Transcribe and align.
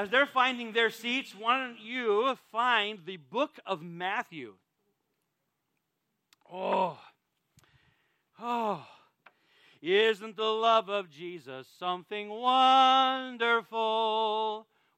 As 0.00 0.08
they're 0.08 0.24
finding 0.24 0.72
their 0.72 0.88
seats, 0.88 1.34
why 1.38 1.58
don't 1.58 1.78
you 1.78 2.34
find 2.50 3.00
the 3.04 3.18
book 3.18 3.60
of 3.66 3.82
Matthew? 3.82 4.54
Oh, 6.50 6.98
oh. 8.40 8.86
Isn't 9.82 10.36
the 10.38 10.42
love 10.42 10.88
of 10.88 11.10
Jesus 11.10 11.66
something 11.78 12.30
wonderful? 12.30 13.76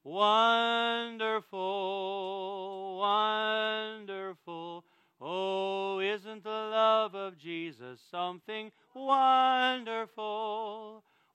Wonderful, 0.05 1.49
wonderful. 3.01 4.85
Oh, 5.21 5.99
isn't 5.99 6.45
the 6.45 6.49
love 6.49 7.17
of 7.17 7.37
Jesus 7.37 7.99
something 8.09 8.71
wonderful? 8.95 10.23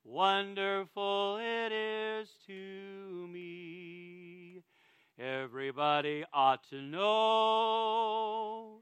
Wonderful 0.09 1.37
it 1.41 1.73
is 1.73 2.29
to 2.47 3.27
me. 3.27 4.63
Everybody 5.19 6.23
ought 6.31 6.63
to 6.69 6.81
know. 6.81 8.79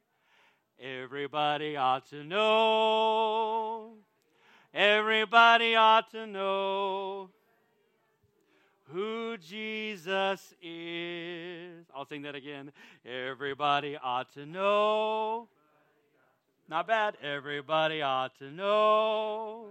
Everybody 0.79 1.75
ought 1.77 2.07
to 2.11 2.23
know. 2.23 3.93
Everybody 4.71 5.75
ought 5.75 6.11
to 6.11 6.27
know 6.27 7.31
who 8.83 9.35
Jesus 9.37 10.53
is. 10.61 11.87
I'll 11.95 12.05
sing 12.05 12.21
that 12.21 12.35
again. 12.35 12.71
Everybody 13.03 13.97
ought 13.97 14.31
to 14.35 14.45
know. 14.45 15.47
Not 16.69 16.85
bad. 16.85 17.17
Everybody 17.23 18.03
ought 18.03 18.37
to 18.37 18.51
know. 18.51 19.69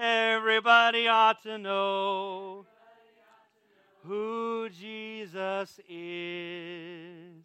Everybody 0.00 1.08
ought 1.08 1.42
to 1.42 1.58
know 1.58 2.64
who 4.04 4.68
Jesus 4.70 5.80
is. 5.88 7.42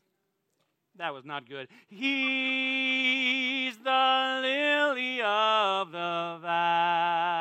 That 0.97 1.15
was 1.15 1.25
not 1.25 1.49
good. 1.49 1.67
He's 1.87 3.75
the 3.77 4.39
lily 4.43 5.19
of 5.23 5.91
the 5.91 6.37
valley. 6.43 7.33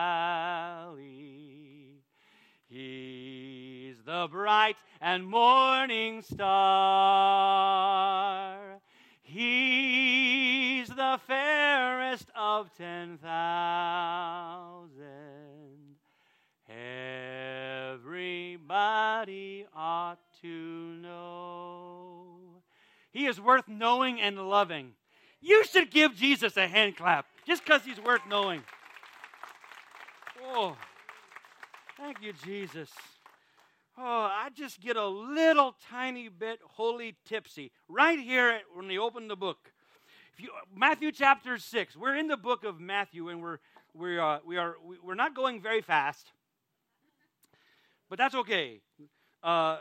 He's 2.71 3.97
the 4.07 4.29
bright 4.31 4.77
and 5.03 5.27
morning 5.27 6.23
star. 6.23 6.49
He's 9.21 10.89
the 10.89 11.21
fairest 11.27 12.31
of 12.35 12.75
ten 12.79 13.19
thousand. 13.19 14.82
Everybody 17.93 19.67
ought 19.75 20.19
to 20.43 20.49
know. 20.49 22.37
He 23.13 23.27
is 23.27 23.41
worth 23.41 23.69
knowing 23.69 24.21
and 24.21 24.39
loving. 24.49 24.95
You 25.41 25.65
should 25.65 25.91
give 25.91 26.15
Jesus 26.17 26.57
a 26.57 26.67
hand 26.67 26.97
clap 26.97 27.27
just 27.47 27.65
because 27.65 27.85
he's 27.85 28.01
worth 28.01 28.23
knowing. 28.29 28.63
Oh, 30.45 30.77
thank 31.99 32.23
you, 32.23 32.33
Jesus. 32.45 32.91
Oh, 33.99 34.03
I 34.03 34.49
just 34.55 34.81
get 34.81 34.97
a 34.97 35.07
little 35.07 35.77
tiny 35.91 36.29
bit 36.29 36.61
holy 36.65 37.15
tipsy 37.27 37.71
right 37.89 38.19
here 38.19 38.61
when 38.75 38.89
we 38.89 38.99
open 38.99 39.29
the 39.29 39.37
book. 39.37 39.71
If 40.33 40.41
You, 40.43 40.51
Matthew 40.75 41.13
chapter 41.13 41.59
six. 41.59 41.95
We're 41.95 42.17
in 42.17 42.29
the 42.29 42.39
book 42.39 42.65
of 42.65 42.81
Matthew, 42.81 43.29
and 43.29 43.43
we're 43.43 43.59
we 43.95 44.17
are 44.17 44.41
we 44.47 44.57
are 44.57 44.77
we're 45.05 45.15
not 45.15 45.35
going 45.35 45.61
very 45.61 45.83
fast, 45.83 46.33
but 48.13 48.19
that's 48.19 48.35
okay. 48.35 48.83
Uh, 49.43 49.79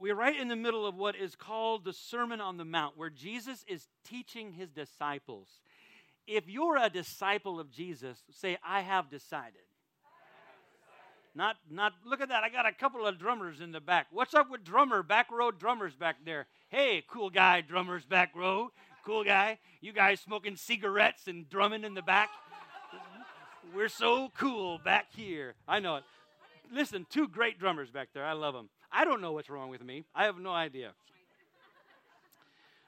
we're 0.00 0.16
right 0.16 0.36
in 0.36 0.48
the 0.48 0.56
middle 0.56 0.84
of 0.84 0.96
what 0.96 1.14
is 1.14 1.36
called 1.36 1.84
the 1.84 1.92
Sermon 1.92 2.40
on 2.40 2.56
the 2.56 2.64
Mount, 2.64 2.98
where 2.98 3.08
Jesus 3.08 3.64
is 3.68 3.86
teaching 4.04 4.50
his 4.50 4.68
disciples. 4.72 5.46
If 6.26 6.48
you're 6.48 6.76
a 6.76 6.90
disciple 6.90 7.60
of 7.60 7.70
Jesus, 7.70 8.18
say, 8.32 8.58
I 8.66 8.80
have 8.80 9.10
decided. 9.10 9.60
Not, 11.36 11.54
not, 11.70 11.92
look 12.04 12.20
at 12.20 12.30
that. 12.30 12.42
I 12.42 12.48
got 12.48 12.66
a 12.66 12.72
couple 12.72 13.06
of 13.06 13.16
drummers 13.16 13.60
in 13.60 13.70
the 13.70 13.80
back. 13.80 14.08
What's 14.10 14.34
up 14.34 14.50
with 14.50 14.64
drummer, 14.64 15.04
back 15.04 15.30
row 15.30 15.52
drummers 15.52 15.94
back 15.94 16.16
there? 16.24 16.48
Hey, 16.68 17.04
cool 17.08 17.30
guy, 17.30 17.60
drummers 17.60 18.04
back 18.04 18.34
row. 18.34 18.72
Cool 19.04 19.22
guy. 19.22 19.60
You 19.80 19.92
guys 19.92 20.18
smoking 20.18 20.56
cigarettes 20.56 21.28
and 21.28 21.48
drumming 21.48 21.84
in 21.84 21.94
the 21.94 22.02
back. 22.02 22.28
We're 23.72 23.88
so 23.88 24.32
cool 24.36 24.80
back 24.84 25.06
here. 25.14 25.54
I 25.68 25.78
know 25.78 25.96
it. 25.98 26.04
Listen, 26.72 27.06
two 27.08 27.28
great 27.28 27.58
drummers 27.58 27.90
back 27.90 28.08
there. 28.14 28.24
I 28.24 28.32
love 28.32 28.54
them. 28.54 28.68
I 28.90 29.04
don't 29.04 29.20
know 29.20 29.32
what's 29.32 29.50
wrong 29.50 29.68
with 29.70 29.84
me. 29.84 30.04
I 30.14 30.24
have 30.24 30.38
no 30.38 30.50
idea. 30.50 30.92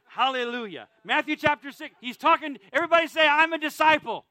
Hallelujah. 0.06 0.88
Matthew 1.04 1.36
chapter 1.36 1.70
6. 1.70 1.94
He's 2.00 2.16
talking, 2.16 2.58
everybody 2.72 3.06
say, 3.06 3.26
I'm 3.26 3.52
a 3.52 3.58
disciple. 3.58 4.24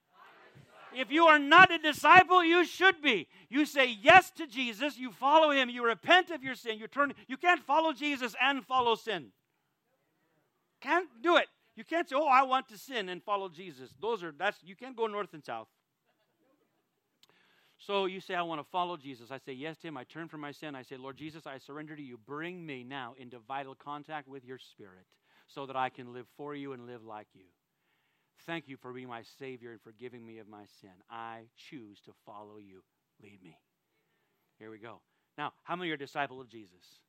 If 0.93 1.11
you 1.11 1.25
are 1.25 1.37
not 1.37 1.71
a 1.71 1.77
disciple, 1.77 2.43
you 2.43 2.65
should 2.65 3.01
be. 3.01 3.27
You 3.49 3.65
say 3.65 3.97
yes 4.01 4.31
to 4.31 4.47
Jesus, 4.47 4.97
you 4.97 5.11
follow 5.11 5.51
him, 5.51 5.69
you 5.69 5.85
repent 5.85 6.31
of 6.31 6.43
your 6.43 6.55
sin, 6.55 6.79
you 6.79 6.87
turn 6.87 7.13
you 7.27 7.37
can't 7.37 7.61
follow 7.61 7.93
Jesus 7.93 8.35
and 8.41 8.65
follow 8.65 8.95
sin. 8.95 9.27
Can't 10.81 11.07
do 11.21 11.35
it. 11.37 11.47
You 11.75 11.83
can't 11.83 12.09
say, 12.09 12.15
"Oh, 12.15 12.27
I 12.27 12.43
want 12.43 12.67
to 12.69 12.77
sin 12.77 13.09
and 13.09 13.23
follow 13.23 13.49
Jesus." 13.49 13.93
Those 14.01 14.23
are 14.23 14.31
that's 14.31 14.57
you 14.63 14.75
can't 14.75 14.95
go 14.95 15.07
north 15.07 15.33
and 15.33 15.43
south. 15.43 15.67
So 17.79 18.05
you 18.05 18.19
say, 18.19 18.33
I 18.33 18.41
want 18.41 18.59
to 18.59 18.67
follow 18.71 18.97
Jesus. 18.97 19.29
I 19.29 19.37
say 19.37 19.53
yes 19.53 19.77
to 19.77 19.87
him. 19.87 19.97
I 19.97 20.03
turn 20.03 20.27
from 20.27 20.41
my 20.41 20.51
sin. 20.51 20.75
I 20.75 20.81
say, 20.81 20.97
Lord 20.97 21.17
Jesus, 21.17 21.45
I 21.45 21.59
surrender 21.59 21.95
to 21.95 22.01
you. 22.01 22.17
Bring 22.25 22.65
me 22.65 22.83
now 22.83 23.13
into 23.17 23.39
vital 23.47 23.75
contact 23.75 24.27
with 24.27 24.43
your 24.43 24.57
spirit 24.57 25.05
so 25.47 25.65
that 25.65 25.75
I 25.75 25.89
can 25.89 26.13
live 26.13 26.25
for 26.35 26.55
you 26.55 26.73
and 26.73 26.87
live 26.87 27.03
like 27.03 27.27
you. 27.33 27.45
Thank 28.45 28.67
you 28.67 28.77
for 28.77 28.93
being 28.93 29.07
my 29.07 29.21
Savior 29.39 29.71
and 29.71 29.81
forgiving 29.81 30.25
me 30.25 30.39
of 30.39 30.47
my 30.47 30.65
sin. 30.81 30.91
I 31.09 31.41
choose 31.69 31.99
to 32.05 32.11
follow 32.25 32.57
you. 32.57 32.81
Lead 33.21 33.43
me. 33.43 33.57
Here 34.57 34.71
we 34.71 34.79
go. 34.79 35.01
Now, 35.37 35.53
how 35.63 35.75
many 35.75 35.91
are 35.91 35.97
disciple 35.97 36.41
of 36.41 36.49
Jesus? 36.49 37.01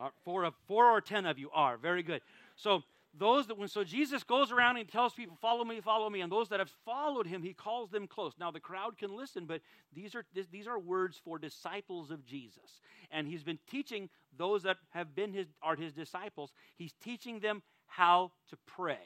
Uh, 0.00 0.08
four, 0.24 0.44
of, 0.44 0.54
four 0.66 0.90
or 0.90 1.00
ten 1.00 1.26
of 1.26 1.38
you 1.38 1.50
are. 1.52 1.76
Very 1.76 2.02
good. 2.02 2.20
So, 2.56 2.82
those 3.18 3.46
that 3.46 3.58
when 3.58 3.68
so 3.68 3.84
Jesus 3.84 4.22
goes 4.22 4.52
around 4.52 4.76
and 4.76 4.88
tells 4.88 5.14
people, 5.14 5.36
"Follow 5.40 5.64
me, 5.64 5.80
follow 5.80 6.10
me," 6.10 6.20
and 6.20 6.30
those 6.30 6.48
that 6.50 6.60
have 6.60 6.70
followed 6.84 7.26
him, 7.26 7.42
he 7.42 7.54
calls 7.54 7.90
them 7.90 8.06
close. 8.06 8.34
Now 8.38 8.50
the 8.50 8.60
crowd 8.60 8.98
can 8.98 9.16
listen, 9.16 9.46
but 9.46 9.62
these 9.92 10.14
are 10.14 10.24
these 10.50 10.66
are 10.66 10.78
words 10.78 11.20
for 11.22 11.38
disciples 11.38 12.10
of 12.10 12.24
Jesus, 12.24 12.80
and 13.10 13.26
he's 13.26 13.42
been 13.42 13.58
teaching 13.70 14.10
those 14.36 14.62
that 14.64 14.76
have 14.90 15.14
been 15.14 15.32
his 15.32 15.46
are 15.62 15.76
his 15.76 15.92
disciples. 15.92 16.52
He's 16.76 16.92
teaching 17.02 17.40
them 17.40 17.62
how 17.86 18.32
to 18.50 18.56
pray. 18.66 18.98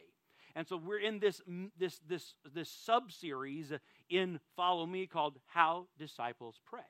And 0.57 0.67
so 0.67 0.77
we're 0.77 0.99
in 0.99 1.21
this, 1.21 1.41
this, 1.79 2.01
this, 2.09 2.35
this 2.53 2.69
sub 2.69 3.13
series 3.13 3.73
in 4.09 4.41
Follow 4.57 4.85
Me 4.85 5.07
called 5.07 5.39
How 5.47 5.87
Disciples 5.97 6.61
Pray. 6.67 6.81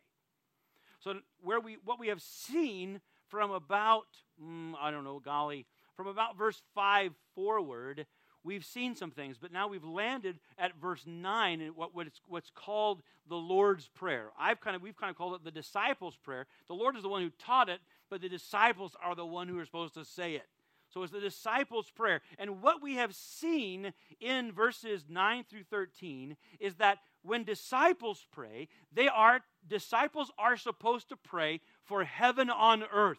So, 1.01 1.15
where 1.43 1.61
we, 1.61 1.77
what 1.85 1.99
we 1.99 2.09
have 2.09 2.23
seen 2.23 3.01
from 3.29 3.51
about, 3.51 4.07
mm, 4.43 4.75
I 4.81 4.91
don't 4.91 5.05
know, 5.05 5.19
golly, 5.19 5.67
from 5.97 6.07
about 6.07 6.37
verse 6.37 6.61
5 6.75 7.13
forward, 7.35 8.07
we've 8.43 8.65
seen 8.65 8.95
some 8.95 9.11
things, 9.11 9.37
but 9.39 9.53
now 9.53 9.69
we've 9.69 9.85
landed 9.85 10.39
at 10.59 10.77
verse 10.81 11.05
9 11.07 11.61
and 11.61 11.77
what, 11.77 11.95
what's, 11.95 12.21
what's 12.27 12.51
called 12.51 13.03
the 13.29 13.37
Lord's 13.37 13.89
Prayer. 13.89 14.31
I've 14.39 14.61
kind 14.61 14.77
of, 14.77 14.83
we've 14.83 14.97
kind 14.97 15.11
of 15.11 15.17
called 15.17 15.35
it 15.35 15.45
the 15.45 15.51
disciples' 15.51 16.17
prayer. 16.17 16.47
The 16.69 16.75
Lord 16.75 16.97
is 16.97 17.03
the 17.03 17.09
one 17.09 17.23
who 17.23 17.31
taught 17.39 17.69
it, 17.69 17.81
but 18.09 18.21
the 18.21 18.29
disciples 18.29 18.97
are 19.03 19.15
the 19.15 19.27
one 19.27 19.49
who 19.49 19.59
are 19.59 19.65
supposed 19.65 19.95
to 19.95 20.05
say 20.05 20.35
it. 20.35 20.47
So 20.93 21.03
it's 21.05 21.13
the 21.13 21.21
disciples' 21.21 21.91
prayer. 21.91 22.21
And 22.39 22.63
what 22.63 22.83
we 22.83 22.97
have 22.97 23.15
seen 23.15 23.93
in 24.21 24.53
verses 24.53 25.05
9 25.09 25.45
through 25.49 25.63
13 25.65 26.37
is 26.59 26.75
that 26.77 26.99
when 27.23 27.45
disciples 27.45 28.27
pray, 28.33 28.69
they 28.93 29.09
are 29.09 29.41
disciples 29.69 30.33
are 30.39 30.57
supposed 30.57 31.11
to 31.11 31.17
pray 31.17 31.61
for 31.85 32.03
heaven 32.03 32.51
on 32.51 32.83
earth. 32.93 33.19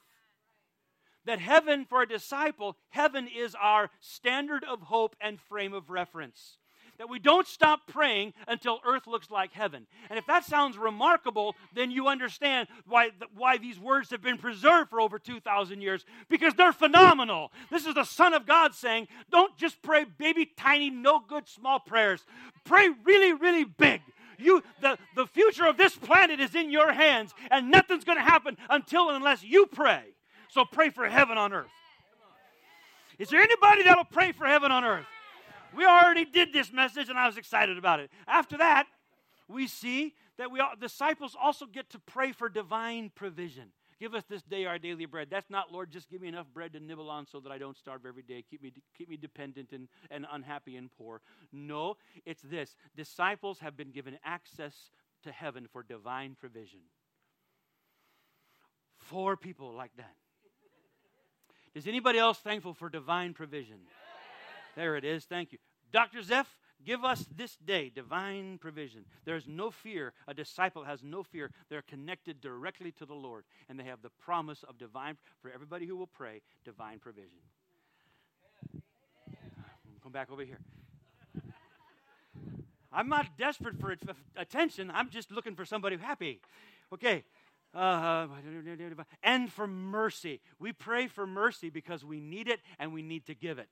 That 1.25 1.39
heaven 1.39 1.85
for 1.85 2.01
a 2.01 2.07
disciple, 2.07 2.77
heaven 2.89 3.27
is 3.27 3.55
our 3.59 3.89
standard 3.99 4.63
of 4.63 4.81
hope 4.81 5.15
and 5.21 5.39
frame 5.39 5.73
of 5.73 5.89
reference 5.89 6.57
that 7.01 7.09
we 7.09 7.17
don't 7.17 7.47
stop 7.47 7.87
praying 7.87 8.31
until 8.47 8.79
earth 8.85 9.07
looks 9.07 9.31
like 9.31 9.51
heaven. 9.53 9.87
And 10.11 10.19
if 10.19 10.27
that 10.27 10.45
sounds 10.45 10.77
remarkable, 10.77 11.55
then 11.73 11.89
you 11.89 12.07
understand 12.07 12.67
why, 12.85 13.09
why 13.35 13.57
these 13.57 13.79
words 13.79 14.11
have 14.11 14.21
been 14.21 14.37
preserved 14.37 14.91
for 14.91 15.01
over 15.01 15.17
2,000 15.17 15.81
years 15.81 16.05
because 16.29 16.53
they're 16.53 16.71
phenomenal. 16.71 17.51
This 17.71 17.87
is 17.87 17.95
the 17.95 18.03
Son 18.03 18.35
of 18.35 18.45
God 18.45 18.75
saying, 18.75 19.07
don't 19.31 19.57
just 19.57 19.81
pray 19.81 20.03
baby, 20.03 20.45
tiny, 20.55 20.91
no 20.91 21.19
good, 21.19 21.47
small 21.47 21.79
prayers. 21.79 22.23
Pray 22.65 22.89
really, 23.03 23.33
really 23.33 23.63
big. 23.63 24.01
You, 24.37 24.61
the, 24.81 24.99
the 25.15 25.25
future 25.25 25.65
of 25.65 25.77
this 25.77 25.95
planet 25.95 26.39
is 26.39 26.53
in 26.53 26.69
your 26.69 26.93
hands, 26.93 27.33
and 27.49 27.71
nothing's 27.71 28.03
going 28.03 28.19
to 28.19 28.23
happen 28.23 28.57
until 28.69 29.07
and 29.07 29.17
unless 29.17 29.43
you 29.43 29.65
pray. 29.65 30.03
So 30.51 30.65
pray 30.65 30.89
for 30.89 31.07
heaven 31.07 31.37
on 31.37 31.53
earth. 31.53 31.71
Is 33.17 33.29
there 33.29 33.41
anybody 33.41 33.83
that'll 33.83 34.03
pray 34.03 34.33
for 34.33 34.45
heaven 34.45 34.71
on 34.71 34.83
earth? 34.83 35.05
We 35.75 35.85
already 35.85 36.25
did 36.25 36.51
this 36.51 36.73
message 36.73 37.07
and 37.07 37.17
I 37.17 37.25
was 37.25 37.37
excited 37.37 37.77
about 37.77 38.01
it. 38.01 38.11
After 38.27 38.57
that, 38.57 38.87
we 39.47 39.67
see 39.67 40.13
that 40.37 40.51
we 40.51 40.59
all, 40.59 40.73
disciples 40.79 41.37
also 41.41 41.65
get 41.65 41.89
to 41.91 41.99
pray 41.99 42.33
for 42.33 42.49
divine 42.49 43.11
provision. 43.15 43.71
Give 43.97 44.13
us 44.13 44.23
this 44.27 44.41
day 44.41 44.65
our 44.65 44.77
daily 44.79 45.05
bread. 45.05 45.27
That's 45.29 45.49
not, 45.49 45.71
Lord, 45.71 45.89
just 45.89 46.09
give 46.09 46.19
me 46.19 46.27
enough 46.27 46.47
bread 46.53 46.73
to 46.73 46.79
nibble 46.79 47.09
on 47.09 47.27
so 47.27 47.39
that 47.39 47.51
I 47.51 47.57
don't 47.57 47.77
starve 47.77 48.05
every 48.05 48.23
day. 48.23 48.43
Keep 48.49 48.63
me, 48.63 48.73
keep 48.97 49.07
me 49.07 49.15
dependent 49.15 49.71
and, 49.71 49.87
and 50.09 50.25
unhappy 50.29 50.75
and 50.75 50.89
poor. 50.97 51.21
No, 51.53 51.95
it's 52.25 52.41
this. 52.41 52.75
Disciples 52.97 53.59
have 53.59 53.77
been 53.77 53.91
given 53.91 54.17
access 54.25 54.89
to 55.23 55.31
heaven 55.31 55.67
for 55.71 55.83
divine 55.83 56.35
provision. 56.37 56.79
Four 58.97 59.37
people 59.37 59.71
like 59.73 59.91
that. 59.97 60.15
Is 61.73 61.87
anybody 61.87 62.19
else 62.19 62.37
thankful 62.37 62.73
for 62.73 62.89
divine 62.89 63.33
provision? 63.33 63.77
There 64.75 64.95
it 64.97 65.05
is. 65.05 65.25
Thank 65.25 65.51
you. 65.51 65.57
Dr. 65.91 66.21
Zeph, 66.21 66.57
give 66.85 67.03
us 67.03 67.25
this 67.35 67.55
day 67.57 67.91
divine 67.93 68.57
provision. 68.57 69.05
There's 69.25 69.47
no 69.47 69.71
fear. 69.71 70.13
A 70.27 70.33
disciple 70.33 70.83
has 70.83 71.03
no 71.03 71.23
fear. 71.23 71.51
They're 71.69 71.81
connected 71.81 72.41
directly 72.41 72.91
to 72.93 73.05
the 73.05 73.13
Lord, 73.13 73.45
and 73.69 73.79
they 73.79 73.83
have 73.85 74.01
the 74.01 74.09
promise 74.09 74.63
of 74.67 74.77
divine, 74.77 75.17
for 75.41 75.51
everybody 75.51 75.85
who 75.85 75.95
will 75.95 76.07
pray, 76.07 76.41
divine 76.65 76.99
provision. 76.99 77.39
Come 80.03 80.11
back 80.11 80.31
over 80.31 80.43
here. 80.43 80.59
I'm 82.91 83.07
not 83.07 83.37
desperate 83.37 83.79
for 83.79 83.95
attention. 84.35 84.91
I'm 84.91 85.09
just 85.09 85.31
looking 85.31 85.55
for 85.55 85.63
somebody 85.63 85.95
happy. 85.95 86.41
Okay. 86.91 87.23
Uh, 87.73 88.27
and 89.23 89.51
for 89.51 89.65
mercy. 89.65 90.41
We 90.59 90.73
pray 90.73 91.07
for 91.07 91.25
mercy 91.25 91.69
because 91.69 92.03
we 92.03 92.19
need 92.19 92.49
it 92.49 92.59
and 92.77 92.91
we 92.91 93.01
need 93.01 93.25
to 93.27 93.35
give 93.35 93.59
it. 93.59 93.69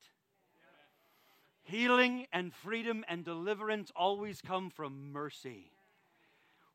Healing 1.63 2.25
and 2.31 2.53
freedom 2.53 3.03
and 3.07 3.25
deliverance 3.25 3.91
always 3.95 4.41
come 4.41 4.69
from 4.69 5.11
mercy. 5.11 5.71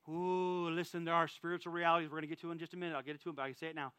Ooh, 0.08 0.68
listen, 0.68 1.04
there 1.04 1.14
are 1.14 1.26
spiritual 1.26 1.72
realities 1.72 2.10
we're 2.10 2.18
going 2.18 2.22
to 2.22 2.28
get 2.28 2.40
to 2.42 2.50
in 2.52 2.58
just 2.58 2.74
a 2.74 2.76
minute. 2.76 2.94
I'll 2.94 3.02
get 3.02 3.18
to 3.18 3.24
them, 3.24 3.36
but 3.36 3.42
I 3.42 3.46
can 3.48 3.56
say 3.56 3.66
it 3.68 3.74
now. 3.74 3.92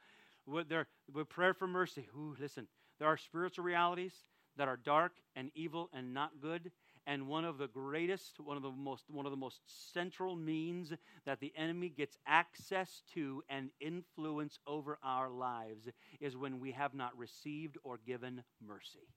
With, 0.46 0.68
with 1.12 1.28
prayer 1.30 1.56
for 1.56 1.68
mercy. 1.68 2.08
Ooh, 2.16 2.36
listen, 2.40 2.68
there 3.00 3.08
are 3.08 3.18
spiritual 3.18 3.66
realities 3.66 4.14
that 4.58 4.68
are 4.68 4.78
dark 4.78 5.14
and 5.36 5.52
evil 5.56 5.90
and 5.94 6.14
not 6.14 6.40
good, 6.42 6.72
and 7.08 7.28
one 7.28 7.46
of 7.46 7.58
the 7.58 7.68
greatest 7.68 8.40
one 8.40 8.58
of 8.58 8.64
the 8.64 8.72
most 8.72 9.04
one 9.10 9.26
of 9.26 9.32
the 9.32 9.38
most 9.38 9.62
central 9.94 10.36
means 10.36 10.92
that 11.26 11.40
the 11.40 11.54
enemy 11.56 11.90
gets 11.90 12.18
access 12.26 13.04
to 13.14 13.44
and 13.50 13.70
influence 13.80 14.60
over 14.66 14.98
our 15.04 15.30
lives 15.30 15.88
is 16.20 16.36
when 16.36 16.60
we 16.60 16.72
have 16.72 16.94
not 16.94 17.18
received 17.18 17.78
or 17.84 18.00
given 18.06 18.44
mercy. 18.66 19.08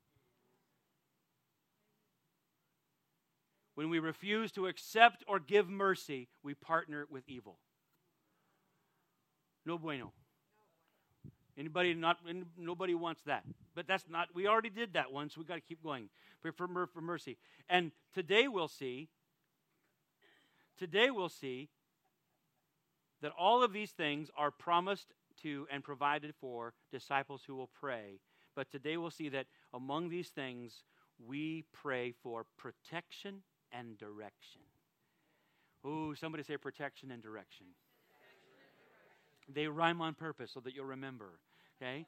When 3.75 3.91
we 3.91 4.01
refuse 4.01 4.51
to 4.53 4.67
accept 4.67 5.25
or 5.27 5.39
give 5.39 5.69
mercy 5.69 6.29
we 6.43 6.55
partner 6.55 7.07
with 7.11 7.29
evil. 7.29 7.59
No 9.65 9.79
bueno 9.79 10.13
Anybody 11.59 11.93
not? 11.95 12.19
Nobody 12.57 12.95
wants 12.95 13.23
that. 13.23 13.43
But 13.75 13.87
that's 13.87 14.05
not. 14.09 14.29
We 14.35 14.47
already 14.47 14.71
did 14.71 14.93
that 14.95 15.13
once. 15.13 15.35
So 15.35 15.41
we 15.41 15.47
got 15.47 15.57
to 15.57 15.61
keep 15.61 15.83
going. 15.83 16.09
Pray 16.41 16.53
for, 16.53 16.69
for 16.93 17.01
mercy. 17.01 17.37
And 17.69 17.91
today 18.15 18.47
we'll 18.49 18.69
see. 18.69 19.09
Today 20.79 21.11
we'll 21.11 21.29
see 21.29 21.69
that 23.21 23.33
all 23.37 23.65
of 23.65 23.73
these 23.73 23.91
things 23.91 24.31
are 24.37 24.53
promised 24.53 25.09
to 25.43 25.67
and 25.71 25.83
provided 25.83 26.35
for 26.41 26.75
disciples 26.93 27.43
who 27.47 27.57
will 27.57 27.71
pray. 27.81 28.21
But 28.55 28.71
today 28.71 28.97
we'll 28.97 29.11
see 29.11 29.29
that 29.31 29.47
among 29.75 30.09
these 30.09 30.29
things 30.29 30.85
we 31.25 31.65
pray 31.73 32.13
for 32.23 32.47
protection 32.57 33.43
and 33.73 33.99
direction. 33.99 34.63
Ooh, 35.87 36.15
somebody 36.15 36.45
say 36.45 36.57
protection 36.57 37.11
and 37.11 37.23
direction. 37.23 37.67
They 39.53 39.67
rhyme 39.67 40.01
on 40.01 40.15
purpose 40.15 40.53
so 40.53 40.61
that 40.61 40.75
you'll 40.75 40.85
remember. 40.85 41.41
Okay? 41.81 42.07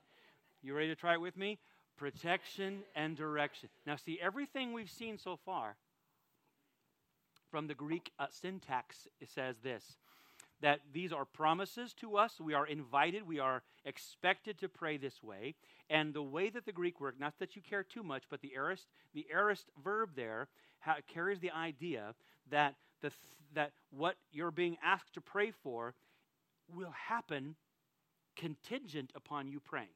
You 0.62 0.74
ready 0.74 0.88
to 0.88 0.94
try 0.94 1.14
it 1.14 1.20
with 1.20 1.36
me? 1.36 1.58
Protection 1.96 2.80
and 2.94 3.16
direction. 3.16 3.68
Now, 3.86 3.96
see, 3.96 4.18
everything 4.22 4.72
we've 4.72 4.90
seen 4.90 5.18
so 5.18 5.38
far 5.44 5.76
from 7.50 7.66
the 7.66 7.74
Greek 7.74 8.12
uh, 8.18 8.26
syntax 8.30 9.08
says 9.34 9.56
this 9.62 9.96
that 10.62 10.80
these 10.92 11.12
are 11.12 11.24
promises 11.24 11.94
to 11.94 12.16
us. 12.16 12.38
We 12.38 12.54
are 12.54 12.66
invited, 12.66 13.26
we 13.26 13.38
are 13.38 13.62
expected 13.84 14.58
to 14.58 14.68
pray 14.68 14.98
this 14.98 15.22
way. 15.22 15.54
And 15.88 16.12
the 16.12 16.22
way 16.22 16.50
that 16.50 16.66
the 16.66 16.72
Greek 16.72 17.00
work, 17.00 17.18
not 17.18 17.38
that 17.38 17.56
you 17.56 17.62
care 17.62 17.82
too 17.82 18.02
much, 18.02 18.24
but 18.30 18.42
the 18.42 18.52
aorist, 18.54 18.86
the 19.14 19.26
aorist 19.32 19.70
verb 19.82 20.10
there 20.16 20.48
ha- 20.80 20.98
carries 21.12 21.40
the 21.40 21.50
idea 21.50 22.14
that, 22.50 22.74
the 23.00 23.08
th- 23.08 23.20
that 23.54 23.72
what 23.90 24.16
you're 24.32 24.50
being 24.50 24.76
asked 24.84 25.14
to 25.14 25.20
pray 25.20 25.50
for 25.50 25.94
will 26.72 26.92
happen 27.08 27.56
contingent 28.40 29.12
upon 29.14 29.48
you 29.48 29.60
praying. 29.60 29.88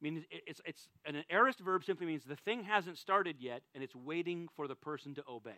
I 0.00 0.04
mean, 0.04 0.24
it's, 0.30 0.60
it's 0.66 0.88
an 1.06 1.24
aorist 1.30 1.58
verb 1.60 1.84
simply 1.84 2.06
means 2.06 2.22
the 2.24 2.36
thing 2.36 2.64
hasn't 2.64 2.98
started 2.98 3.36
yet 3.40 3.62
and 3.74 3.82
it's 3.82 3.96
waiting 3.96 4.48
for 4.54 4.68
the 4.68 4.74
person 4.74 5.14
to 5.14 5.24
obey. 5.28 5.52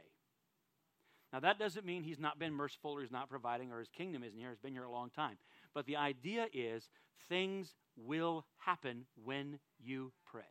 Now, 1.32 1.40
that 1.40 1.58
doesn't 1.58 1.84
mean 1.84 2.04
he's 2.04 2.20
not 2.20 2.38
been 2.38 2.54
merciful 2.54 2.92
or 2.92 3.02
he's 3.02 3.10
not 3.10 3.28
providing 3.28 3.72
or 3.72 3.80
his 3.80 3.88
kingdom 3.88 4.22
isn't 4.22 4.38
here. 4.38 4.50
He's 4.50 4.60
been 4.60 4.72
here 4.72 4.84
a 4.84 4.90
long 4.90 5.10
time. 5.10 5.36
But 5.74 5.86
the 5.86 5.96
idea 5.96 6.46
is 6.54 6.88
things 7.28 7.74
will 7.96 8.46
happen 8.58 9.04
when 9.22 9.58
you 9.78 10.12
pray. 10.30 10.42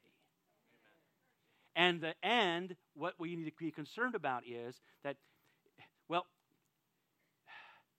And 1.75 2.01
the 2.01 2.13
and 2.21 2.75
what 2.93 3.13
we 3.19 3.35
need 3.35 3.45
to 3.45 3.51
be 3.57 3.71
concerned 3.71 4.15
about 4.15 4.43
is 4.47 4.79
that, 5.03 5.15
well, 6.09 6.25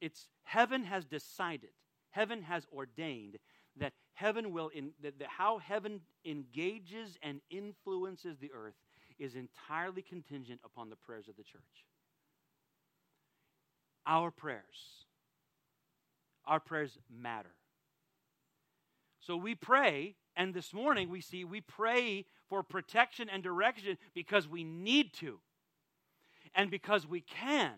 it's 0.00 0.28
heaven 0.44 0.84
has 0.84 1.04
decided 1.04 1.70
heaven 2.10 2.42
has 2.42 2.66
ordained 2.74 3.38
that 3.76 3.92
heaven 4.14 4.52
will 4.52 4.68
in, 4.68 4.90
that, 5.02 5.18
that 5.18 5.28
how 5.28 5.58
heaven 5.58 6.00
engages 6.24 7.16
and 7.22 7.40
influences 7.50 8.38
the 8.38 8.50
earth 8.52 8.74
is 9.18 9.34
entirely 9.34 10.02
contingent 10.02 10.60
upon 10.64 10.90
the 10.90 10.96
prayers 10.96 11.28
of 11.28 11.36
the 11.36 11.42
church. 11.42 11.62
Our 14.06 14.30
prayers 14.30 14.98
our 16.48 16.58
prayers 16.58 16.98
matter. 17.14 17.50
So 19.20 19.36
we 19.36 19.54
pray 19.54 20.16
and 20.34 20.54
this 20.54 20.72
morning 20.72 21.10
we 21.10 21.20
see 21.20 21.44
we 21.44 21.60
pray 21.60 22.24
for 22.48 22.62
protection 22.62 23.28
and 23.28 23.42
direction 23.42 23.98
because 24.14 24.48
we 24.48 24.64
need 24.64 25.12
to 25.14 25.38
and 26.54 26.70
because 26.70 27.06
we 27.06 27.20
can 27.20 27.72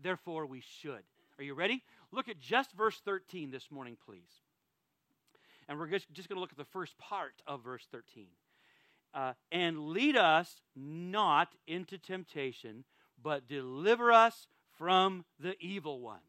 therefore 0.00 0.46
we 0.46 0.60
should 0.60 1.02
are 1.42 1.44
you 1.44 1.54
ready 1.54 1.82
Look 2.12 2.28
at 2.28 2.38
just 2.38 2.72
verse 2.72 3.00
13 3.04 3.50
this 3.50 3.70
morning, 3.70 3.96
please. 4.04 4.42
And 5.68 5.78
we're 5.78 5.86
just, 5.86 6.28
going 6.28 6.36
to 6.36 6.40
look 6.40 6.52
at 6.52 6.58
the 6.58 6.64
first 6.64 6.98
part 6.98 7.32
of 7.46 7.64
verse 7.64 7.86
13. 7.90 8.26
Uh, 9.14 9.32
and 9.50 9.88
lead 9.88 10.16
us 10.16 10.60
not 10.76 11.48
into 11.66 11.96
temptation, 11.96 12.84
but 13.20 13.48
deliver 13.48 14.12
us 14.12 14.46
from 14.76 15.24
the 15.40 15.54
evil 15.58 16.00
one. 16.00 16.20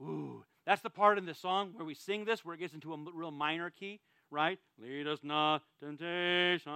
Ooh, 0.00 0.44
that's 0.64 0.80
the 0.80 0.90
part 0.90 1.18
in 1.18 1.26
the 1.26 1.34
song 1.34 1.72
where 1.74 1.84
we 1.84 1.94
sing 1.94 2.24
this, 2.24 2.44
where 2.44 2.54
it 2.54 2.58
gets 2.58 2.74
into 2.74 2.94
a 2.94 2.98
real 3.14 3.30
minor 3.30 3.68
key, 3.68 4.00
right? 4.30 4.58
Lead 4.80 5.06
us 5.06 5.18
not 5.22 5.62
temptation, 5.78 6.72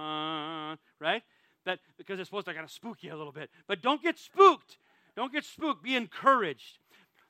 right? 0.99 1.23
That 1.65 1.79
because 1.97 2.19
it's 2.19 2.29
supposed 2.29 2.45
to 2.45 2.53
kind 2.53 2.63
of 2.63 2.71
spook 2.71 2.99
you 3.01 3.13
a 3.13 3.17
little 3.17 3.33
bit, 3.33 3.49
but 3.67 3.81
don't 3.81 4.01
get 4.01 4.19
spooked. 4.19 4.77
Don't 5.17 5.33
get 5.33 5.43
spooked. 5.43 5.83
Be 5.83 5.95
encouraged. 5.95 6.77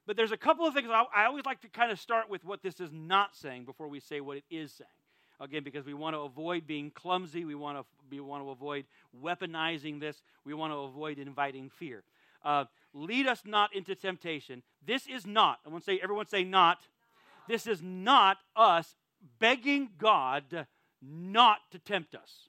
But 0.07 0.15
there's 0.15 0.31
a 0.31 0.37
couple 0.37 0.65
of 0.65 0.73
things 0.73 0.87
I, 0.89 1.03
I 1.13 1.25
always 1.25 1.45
like 1.45 1.61
to 1.61 1.67
kind 1.67 1.91
of 1.91 1.99
start 1.99 2.29
with 2.29 2.45
what 2.45 2.63
this 2.63 2.79
is 2.79 2.91
not 2.93 3.35
saying 3.35 3.65
before 3.65 3.89
we 3.89 3.99
say 3.99 4.21
what 4.21 4.37
it 4.37 4.45
is 4.49 4.71
saying. 4.71 4.89
Again, 5.39 5.63
because 5.63 5.85
we 5.85 5.93
want 5.93 6.15
to 6.15 6.21
avoid 6.21 6.65
being 6.65 6.89
clumsy, 6.89 7.45
we 7.45 7.53
want 7.53 7.77
to, 7.77 7.85
we 8.09 8.19
want 8.21 8.43
to 8.43 8.49
avoid 8.49 8.85
weaponizing 9.21 9.99
this, 9.99 10.23
we 10.45 10.53
want 10.53 10.73
to 10.73 10.77
avoid 10.77 11.19
inviting 11.19 11.69
fear. 11.69 12.03
Uh, 12.43 12.65
lead 12.93 13.27
us 13.27 13.41
not 13.45 13.75
into 13.75 13.93
temptation. 13.93 14.63
This 14.83 15.05
is 15.05 15.27
not, 15.27 15.59
I 15.65 15.69
want 15.69 15.83
to 15.83 15.91
say, 15.91 15.99
everyone 16.01 16.25
say 16.25 16.43
not. 16.43 16.79
This 17.47 17.67
is 17.67 17.81
not 17.83 18.37
us 18.55 18.95
begging 19.39 19.89
God 19.99 20.65
not 21.01 21.57
to 21.71 21.79
tempt 21.79 22.15
us. 22.15 22.47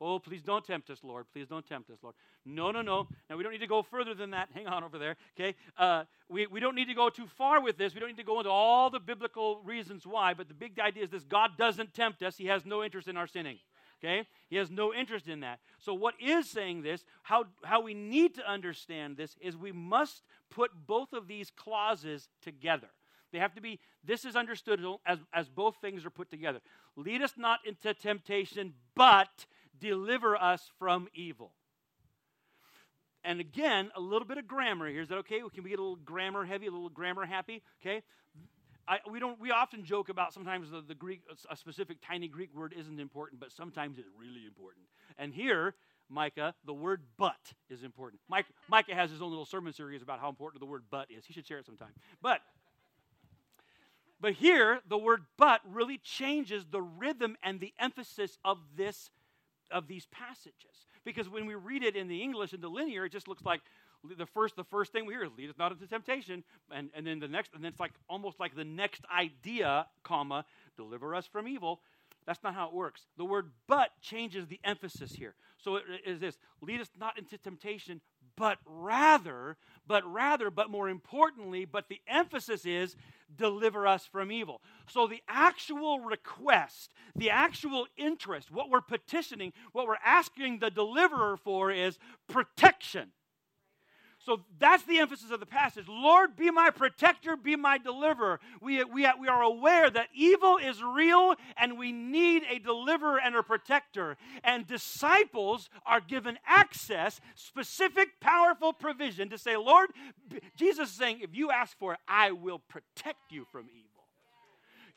Oh, 0.00 0.18
please 0.18 0.42
don't 0.42 0.64
tempt 0.64 0.90
us, 0.90 0.98
Lord. 1.02 1.26
Please 1.32 1.46
don't 1.48 1.66
tempt 1.66 1.90
us, 1.90 1.98
Lord. 2.02 2.14
No, 2.48 2.70
no, 2.70 2.80
no. 2.80 3.06
Now, 3.28 3.36
we 3.36 3.42
don't 3.42 3.52
need 3.52 3.60
to 3.60 3.66
go 3.66 3.82
further 3.82 4.14
than 4.14 4.30
that. 4.30 4.48
Hang 4.54 4.66
on 4.66 4.82
over 4.82 4.98
there, 4.98 5.16
okay? 5.38 5.54
Uh, 5.76 6.04
we, 6.30 6.46
we 6.46 6.60
don't 6.60 6.74
need 6.74 6.88
to 6.88 6.94
go 6.94 7.10
too 7.10 7.26
far 7.36 7.62
with 7.62 7.76
this. 7.76 7.92
We 7.92 8.00
don't 8.00 8.08
need 8.08 8.16
to 8.16 8.24
go 8.24 8.38
into 8.38 8.50
all 8.50 8.88
the 8.88 9.00
biblical 9.00 9.60
reasons 9.64 10.06
why, 10.06 10.32
but 10.32 10.48
the 10.48 10.54
big 10.54 10.78
idea 10.78 11.04
is 11.04 11.10
this 11.10 11.24
God 11.24 11.52
doesn't 11.58 11.92
tempt 11.92 12.22
us, 12.22 12.38
He 12.38 12.46
has 12.46 12.64
no 12.64 12.82
interest 12.82 13.06
in 13.06 13.18
our 13.18 13.26
sinning. 13.26 13.58
Okay? 14.02 14.26
He 14.48 14.56
has 14.56 14.70
no 14.70 14.94
interest 14.94 15.28
in 15.28 15.40
that. 15.40 15.58
So, 15.78 15.92
what 15.92 16.14
is 16.20 16.48
saying 16.48 16.82
this, 16.82 17.04
how, 17.22 17.44
how 17.64 17.82
we 17.82 17.92
need 17.94 18.34
to 18.36 18.50
understand 18.50 19.16
this, 19.16 19.36
is 19.40 19.56
we 19.56 19.72
must 19.72 20.22
put 20.50 20.70
both 20.86 21.12
of 21.12 21.28
these 21.28 21.50
clauses 21.50 22.28
together. 22.40 22.88
They 23.30 23.38
have 23.40 23.54
to 23.56 23.60
be, 23.60 23.78
this 24.04 24.24
is 24.24 24.36
understood 24.36 24.80
as, 25.04 25.18
as 25.34 25.48
both 25.48 25.76
things 25.82 26.06
are 26.06 26.10
put 26.10 26.30
together. 26.30 26.60
Lead 26.96 27.20
us 27.20 27.34
not 27.36 27.58
into 27.66 27.92
temptation, 27.92 28.72
but 28.94 29.46
deliver 29.78 30.34
us 30.34 30.70
from 30.78 31.08
evil. 31.12 31.52
And 33.28 33.40
again, 33.40 33.90
a 33.94 34.00
little 34.00 34.26
bit 34.26 34.38
of 34.38 34.48
grammar 34.48 34.88
here. 34.88 35.02
Is 35.02 35.10
that 35.10 35.18
okay? 35.18 35.42
Can 35.52 35.62
we 35.62 35.68
get 35.68 35.78
a 35.78 35.82
little 35.82 35.96
grammar 35.96 36.46
heavy, 36.46 36.66
a 36.66 36.70
little 36.70 36.88
grammar 36.88 37.26
happy? 37.26 37.62
Okay? 37.82 38.02
I, 38.88 39.00
we 39.10 39.20
don't. 39.20 39.38
We 39.38 39.50
often 39.50 39.84
joke 39.84 40.08
about 40.08 40.32
sometimes 40.32 40.70
the, 40.70 40.80
the 40.80 40.94
Greek, 40.94 41.20
a 41.50 41.54
specific 41.54 41.98
tiny 42.00 42.26
Greek 42.26 42.54
word 42.56 42.74
isn't 42.74 42.98
important, 42.98 43.38
but 43.38 43.52
sometimes 43.52 43.98
it's 43.98 44.08
really 44.18 44.46
important. 44.46 44.86
And 45.18 45.34
here, 45.34 45.74
Micah, 46.08 46.54
the 46.64 46.72
word 46.72 47.02
"but" 47.18 47.52
is 47.68 47.82
important. 47.82 48.22
Mike, 48.30 48.46
Micah 48.66 48.94
has 48.94 49.10
his 49.10 49.20
own 49.20 49.28
little 49.28 49.44
sermon 49.44 49.74
series 49.74 50.00
about 50.00 50.20
how 50.20 50.30
important 50.30 50.60
the 50.60 50.66
word 50.66 50.84
"but" 50.90 51.10
is. 51.10 51.26
He 51.26 51.34
should 51.34 51.46
share 51.46 51.58
it 51.58 51.66
sometime. 51.66 51.92
But, 52.22 52.40
but 54.22 54.32
here, 54.32 54.80
the 54.88 54.96
word 54.96 55.24
"but" 55.36 55.60
really 55.70 55.98
changes 55.98 56.64
the 56.70 56.80
rhythm 56.80 57.36
and 57.42 57.60
the 57.60 57.74
emphasis 57.78 58.38
of 58.42 58.56
this, 58.74 59.10
of 59.70 59.88
these 59.88 60.06
passages. 60.06 60.86
Because 61.04 61.28
when 61.28 61.46
we 61.46 61.54
read 61.54 61.82
it 61.82 61.96
in 61.96 62.08
the 62.08 62.22
English 62.22 62.52
in 62.52 62.60
the 62.60 62.68
linear, 62.68 63.04
it 63.04 63.12
just 63.12 63.28
looks 63.28 63.44
like 63.44 63.60
the 64.16 64.26
first 64.26 64.56
the 64.56 64.64
first 64.64 64.92
thing 64.92 65.06
we 65.06 65.14
hear 65.14 65.24
is 65.24 65.30
lead 65.36 65.50
us 65.50 65.56
not 65.58 65.72
into 65.72 65.86
temptation 65.86 66.44
and, 66.70 66.90
and 66.94 67.06
then 67.06 67.18
the 67.18 67.28
next 67.28 67.52
and 67.54 67.64
then 67.64 67.72
it's 67.72 67.80
like 67.80 67.92
almost 68.08 68.38
like 68.38 68.54
the 68.54 68.64
next 68.64 69.02
idea 69.16 69.86
comma 70.02 70.44
deliver 70.76 71.14
us 71.14 71.26
from 71.26 71.48
evil. 71.48 71.80
That's 72.26 72.42
not 72.42 72.54
how 72.54 72.68
it 72.68 72.74
works. 72.74 73.06
The 73.16 73.24
word 73.24 73.50
but 73.66 73.90
changes 74.02 74.46
the 74.46 74.60
emphasis 74.62 75.12
here. 75.12 75.34
So 75.56 75.76
it 75.76 75.84
is 76.06 76.20
this 76.20 76.38
lead 76.60 76.80
us 76.80 76.90
not 76.98 77.18
into 77.18 77.38
temptation 77.38 78.00
but 78.38 78.58
rather 78.64 79.56
but 79.86 80.10
rather 80.10 80.50
but 80.50 80.70
more 80.70 80.88
importantly 80.88 81.64
but 81.64 81.88
the 81.88 82.00
emphasis 82.06 82.64
is 82.64 82.96
deliver 83.36 83.86
us 83.86 84.06
from 84.06 84.32
evil. 84.32 84.62
So 84.88 85.06
the 85.06 85.22
actual 85.28 86.00
request 86.00 86.92
the 87.16 87.30
actual 87.30 87.86
interest 87.96 88.50
what 88.50 88.70
we're 88.70 88.80
petitioning 88.80 89.52
what 89.72 89.86
we're 89.86 89.96
asking 90.04 90.60
the 90.60 90.70
deliverer 90.70 91.36
for 91.36 91.70
is 91.70 91.98
protection 92.28 93.10
so 94.24 94.40
that's 94.58 94.82
the 94.84 94.98
emphasis 94.98 95.30
of 95.30 95.40
the 95.40 95.46
passage. 95.46 95.86
Lord, 95.88 96.36
be 96.36 96.50
my 96.50 96.70
protector, 96.70 97.36
be 97.36 97.56
my 97.56 97.78
deliverer. 97.78 98.40
We, 98.60 98.82
we, 98.84 99.08
we 99.20 99.28
are 99.28 99.42
aware 99.42 99.88
that 99.88 100.08
evil 100.14 100.56
is 100.56 100.82
real 100.82 101.34
and 101.56 101.78
we 101.78 101.92
need 101.92 102.42
a 102.50 102.58
deliverer 102.58 103.20
and 103.20 103.36
a 103.36 103.42
protector. 103.42 104.16
And 104.42 104.66
disciples 104.66 105.70
are 105.86 106.00
given 106.00 106.38
access, 106.46 107.20
specific, 107.34 108.20
powerful 108.20 108.72
provision 108.72 109.30
to 109.30 109.38
say, 109.38 109.56
Lord, 109.56 109.90
Jesus 110.56 110.90
is 110.90 110.94
saying, 110.94 111.20
if 111.22 111.34
you 111.34 111.50
ask 111.50 111.78
for 111.78 111.94
it, 111.94 112.00
I 112.08 112.32
will 112.32 112.58
protect 112.58 113.30
you 113.30 113.46
from 113.50 113.66
evil. 113.70 113.87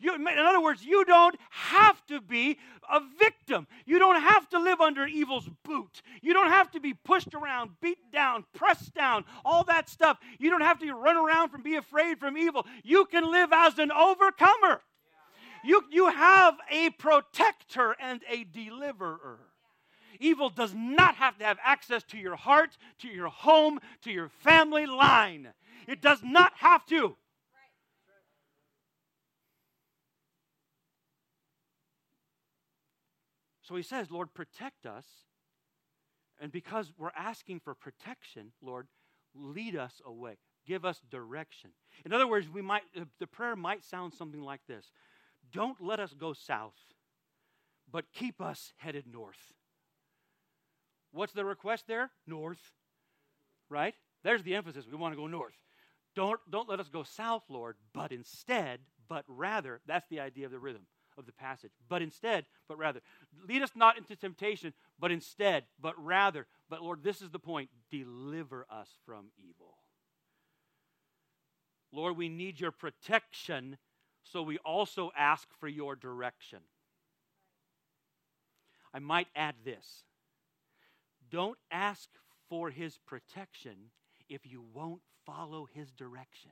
You, 0.01 0.15
in 0.15 0.27
other 0.27 0.61
words, 0.61 0.83
you 0.83 1.05
don't 1.05 1.35
have 1.51 2.05
to 2.07 2.19
be 2.19 2.57
a 2.91 2.99
victim. 3.19 3.67
You 3.85 3.99
don't 3.99 4.19
have 4.19 4.49
to 4.49 4.59
live 4.59 4.81
under 4.81 5.05
evil's 5.05 5.47
boot. 5.63 6.01
You 6.21 6.33
don't 6.33 6.49
have 6.49 6.71
to 6.71 6.79
be 6.79 6.93
pushed 6.93 7.33
around, 7.33 7.71
beat 7.81 8.11
down, 8.11 8.45
pressed 8.53 8.93
down, 8.95 9.25
all 9.45 9.63
that 9.65 9.89
stuff. 9.89 10.17
You 10.39 10.49
don't 10.49 10.61
have 10.61 10.79
to 10.79 10.91
run 10.93 11.17
around 11.17 11.49
from 11.49 11.61
be 11.61 11.75
afraid 11.75 12.19
from 12.19 12.37
evil. 12.37 12.65
You 12.83 13.05
can 13.05 13.31
live 13.31 13.49
as 13.53 13.77
an 13.77 13.91
overcomer. 13.91 14.81
You, 15.63 15.83
you 15.91 16.07
have 16.07 16.55
a 16.71 16.89
protector 16.89 17.95
and 17.99 18.21
a 18.27 18.43
deliverer. 18.43 19.39
Evil 20.19 20.49
does 20.49 20.73
not 20.73 21.15
have 21.15 21.37
to 21.37 21.45
have 21.45 21.57
access 21.63 22.03
to 22.05 22.17
your 22.17 22.35
heart, 22.35 22.77
to 22.99 23.07
your 23.07 23.29
home, 23.29 23.79
to 24.03 24.11
your 24.11 24.29
family 24.29 24.85
line. 24.85 25.49
It 25.87 26.01
does 26.01 26.21
not 26.23 26.53
have 26.57 26.85
to. 26.87 27.15
So 33.71 33.77
he 33.77 33.83
says, 33.83 34.11
Lord, 34.11 34.33
protect 34.33 34.85
us. 34.85 35.05
And 36.41 36.51
because 36.51 36.91
we're 36.97 37.13
asking 37.17 37.61
for 37.61 37.73
protection, 37.73 38.51
Lord, 38.61 38.87
lead 39.33 39.77
us 39.77 40.01
away. 40.05 40.35
Give 40.67 40.83
us 40.83 40.99
direction. 41.09 41.69
In 42.03 42.11
other 42.11 42.27
words, 42.27 42.49
we 42.49 42.61
might 42.61 42.81
the 43.17 43.27
prayer 43.27 43.55
might 43.55 43.85
sound 43.85 44.13
something 44.13 44.41
like 44.41 44.59
this. 44.67 44.91
Don't 45.53 45.79
let 45.79 46.01
us 46.01 46.13
go 46.13 46.33
south, 46.33 46.75
but 47.89 48.11
keep 48.13 48.41
us 48.41 48.73
headed 48.75 49.05
north. 49.07 49.53
What's 51.13 51.31
the 51.31 51.45
request 51.45 51.87
there? 51.87 52.11
North. 52.27 52.73
Right? 53.69 53.95
There's 54.21 54.43
the 54.43 54.55
emphasis. 54.55 54.85
We 54.85 54.97
want 54.97 55.13
to 55.13 55.17
go 55.17 55.27
north. 55.27 55.55
Don't, 56.13 56.41
don't 56.49 56.67
let 56.67 56.81
us 56.81 56.89
go 56.89 57.03
south, 57.03 57.43
Lord, 57.47 57.77
but 57.93 58.11
instead, 58.11 58.81
but 59.07 59.23
rather, 59.29 59.79
that's 59.87 60.09
the 60.09 60.19
idea 60.19 60.45
of 60.45 60.51
the 60.51 60.59
rhythm 60.59 60.87
of 61.21 61.25
the 61.25 61.31
passage. 61.31 61.71
But 61.87 62.01
instead, 62.01 62.45
but 62.67 62.77
rather, 62.77 62.99
lead 63.47 63.61
us 63.61 63.71
not 63.75 63.97
into 63.97 64.15
temptation, 64.15 64.73
but 64.99 65.11
instead, 65.11 65.63
but 65.79 65.93
rather, 66.03 66.47
but 66.69 66.81
Lord, 66.81 67.03
this 67.03 67.21
is 67.21 67.29
the 67.29 67.39
point 67.39 67.69
deliver 67.89 68.65
us 68.69 68.89
from 69.05 69.27
evil. 69.37 69.77
Lord, 71.93 72.17
we 72.17 72.29
need 72.29 72.59
your 72.59 72.71
protection, 72.71 73.77
so 74.23 74.41
we 74.41 74.57
also 74.59 75.11
ask 75.17 75.47
for 75.59 75.67
your 75.67 75.95
direction. 75.95 76.59
I 78.93 78.99
might 78.99 79.27
add 79.35 79.55
this 79.63 80.03
don't 81.29 81.57
ask 81.71 82.09
for 82.49 82.69
his 82.69 82.97
protection 82.97 83.91
if 84.27 84.45
you 84.45 84.63
won't 84.73 85.01
follow 85.25 85.65
his 85.73 85.91
direction. 85.91 86.51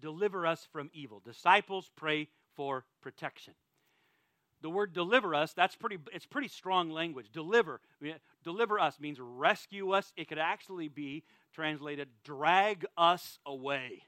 Deliver 0.00 0.46
us 0.46 0.66
from 0.72 0.90
evil. 0.92 1.20
Disciples 1.24 1.90
pray 1.96 2.28
for 2.56 2.84
protection. 3.00 3.54
The 4.60 4.70
word 4.70 4.92
deliver 4.92 5.34
us, 5.34 5.52
that's 5.52 5.76
pretty 5.76 5.98
it's 6.12 6.26
pretty 6.26 6.48
strong 6.48 6.90
language. 6.90 7.30
Deliver. 7.32 7.80
Deliver 8.42 8.80
us 8.80 8.98
means 8.98 9.18
rescue 9.20 9.92
us. 9.92 10.12
It 10.16 10.28
could 10.28 10.38
actually 10.38 10.88
be 10.88 11.22
translated 11.54 12.08
drag 12.24 12.84
us 12.96 13.38
away. 13.46 14.02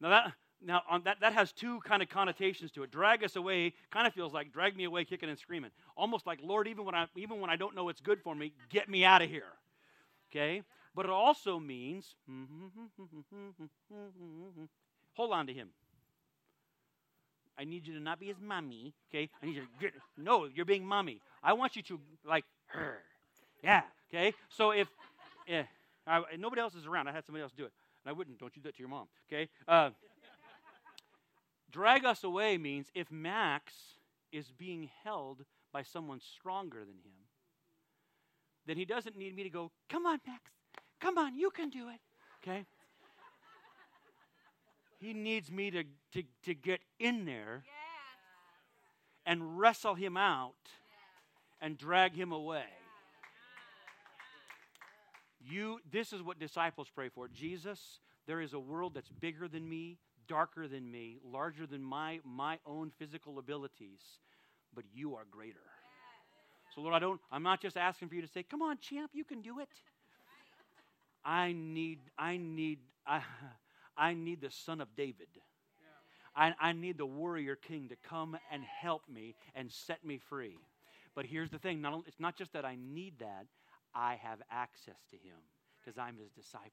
Now 0.00 0.10
that 0.10 0.32
now 0.62 0.82
on 0.88 1.02
that, 1.04 1.20
that 1.20 1.32
has 1.32 1.52
two 1.52 1.80
kind 1.80 2.02
of 2.02 2.08
connotations 2.08 2.70
to 2.72 2.82
it. 2.82 2.90
Drag 2.90 3.24
us 3.24 3.36
away 3.36 3.72
kind 3.90 4.06
of 4.06 4.12
feels 4.12 4.34
like 4.34 4.52
drag 4.52 4.76
me 4.76 4.84
away 4.84 5.04
kicking 5.04 5.30
and 5.30 5.38
screaming. 5.38 5.70
Almost 5.96 6.26
like, 6.26 6.40
Lord, 6.42 6.68
even 6.68 6.84
when 6.84 6.94
I 6.94 7.06
even 7.16 7.40
when 7.40 7.50
I 7.50 7.56
don't 7.56 7.74
know 7.74 7.84
what's 7.84 8.00
good 8.00 8.20
for 8.20 8.34
me, 8.34 8.52
get 8.68 8.88
me 8.88 9.04
out 9.04 9.22
of 9.22 9.30
here. 9.30 9.52
Okay? 10.30 10.62
But 10.94 11.06
it 11.06 11.10
also 11.10 11.58
means 11.58 12.14
hold 15.14 15.32
on 15.32 15.46
to 15.46 15.52
him. 15.52 15.70
I 17.56 17.64
need 17.64 17.86
you 17.86 17.94
to 17.94 18.00
not 18.00 18.18
be 18.18 18.26
his 18.26 18.40
mommy, 18.40 18.94
okay? 19.10 19.30
I 19.42 19.46
need 19.46 19.56
you 19.56 19.62
to 19.62 19.68
get, 19.80 19.92
no, 20.16 20.48
you're 20.52 20.64
being 20.64 20.84
mommy. 20.84 21.20
I 21.42 21.52
want 21.52 21.76
you 21.76 21.82
to 21.82 22.00
like 22.24 22.44
her. 22.66 22.98
Yeah, 23.62 23.82
okay? 24.12 24.34
So 24.48 24.72
if 24.72 24.88
yeah, 25.46 25.64
I, 26.06 26.22
nobody 26.38 26.60
else 26.60 26.74
is 26.74 26.86
around, 26.86 27.08
I 27.08 27.12
had 27.12 27.24
somebody 27.24 27.42
else 27.42 27.52
do 27.56 27.64
it. 27.64 27.72
And 28.04 28.10
I 28.10 28.12
wouldn't, 28.12 28.38
don't 28.38 28.54
you 28.56 28.62
do 28.62 28.68
that 28.68 28.76
to 28.76 28.80
your 28.80 28.88
mom, 28.88 29.06
okay? 29.28 29.48
Uh, 29.66 29.90
drag 31.70 32.04
us 32.04 32.24
away 32.24 32.58
means 32.58 32.88
if 32.94 33.10
Max 33.10 33.72
is 34.32 34.50
being 34.50 34.90
held 35.02 35.44
by 35.72 35.82
someone 35.82 36.20
stronger 36.20 36.80
than 36.80 36.96
him, 37.04 37.12
then 38.66 38.76
he 38.76 38.84
doesn't 38.84 39.16
need 39.16 39.34
me 39.34 39.42
to 39.42 39.50
go, 39.50 39.70
come 39.88 40.06
on, 40.06 40.18
Max, 40.26 40.50
Come 41.04 41.18
on, 41.18 41.34
you 41.34 41.50
can 41.50 41.68
do 41.68 41.90
it. 41.90 42.00
Okay? 42.42 42.64
He 44.98 45.12
needs 45.12 45.50
me 45.50 45.70
to, 45.70 45.84
to, 46.14 46.22
to 46.44 46.54
get 46.54 46.80
in 46.98 47.26
there 47.26 47.62
and 49.26 49.58
wrestle 49.58 49.94
him 49.94 50.16
out 50.16 50.54
and 51.60 51.76
drag 51.76 52.14
him 52.14 52.32
away. 52.32 52.64
You, 55.42 55.78
this 55.92 56.14
is 56.14 56.22
what 56.22 56.38
disciples 56.38 56.88
pray 56.94 57.10
for. 57.10 57.28
Jesus, 57.28 57.78
there 58.26 58.40
is 58.40 58.54
a 58.54 58.58
world 58.58 58.94
that's 58.94 59.10
bigger 59.10 59.46
than 59.46 59.68
me, 59.68 59.98
darker 60.26 60.66
than 60.66 60.90
me, 60.90 61.18
larger 61.22 61.66
than 61.66 61.82
my, 61.82 62.20
my 62.24 62.58
own 62.64 62.90
physical 62.98 63.38
abilities, 63.38 64.00
but 64.74 64.84
you 64.94 65.16
are 65.16 65.26
greater. 65.30 65.58
So, 66.74 66.80
Lord, 66.80 66.94
I 66.94 66.98
don't, 66.98 67.20
I'm 67.30 67.42
not 67.42 67.60
just 67.60 67.76
asking 67.76 68.08
for 68.08 68.14
you 68.14 68.22
to 68.22 68.28
say, 68.28 68.42
come 68.42 68.62
on, 68.62 68.78
champ, 68.78 69.10
you 69.12 69.24
can 69.24 69.42
do 69.42 69.60
it. 69.60 69.68
I 71.24 71.52
need, 71.52 72.00
I 72.18 72.36
need, 72.36 72.78
I, 73.06 73.22
I 73.96 74.14
need 74.14 74.40
the 74.40 74.50
son 74.50 74.80
of 74.80 74.88
David. 74.96 75.28
I, 76.36 76.52
I 76.60 76.72
need 76.72 76.98
the 76.98 77.06
warrior 77.06 77.54
king 77.54 77.88
to 77.90 77.96
come 78.08 78.36
and 78.50 78.62
help 78.64 79.02
me 79.08 79.36
and 79.54 79.70
set 79.70 80.04
me 80.04 80.18
free. 80.18 80.58
But 81.14 81.26
here's 81.26 81.50
the 81.50 81.58
thing 81.58 81.80
not, 81.80 82.02
it's 82.06 82.18
not 82.18 82.36
just 82.36 82.52
that 82.54 82.64
I 82.64 82.76
need 82.76 83.20
that, 83.20 83.46
I 83.94 84.16
have 84.16 84.40
access 84.50 84.98
to 85.10 85.16
him 85.16 85.38
because 85.78 85.96
I'm 85.96 86.16
his 86.16 86.32
disciple. 86.32 86.70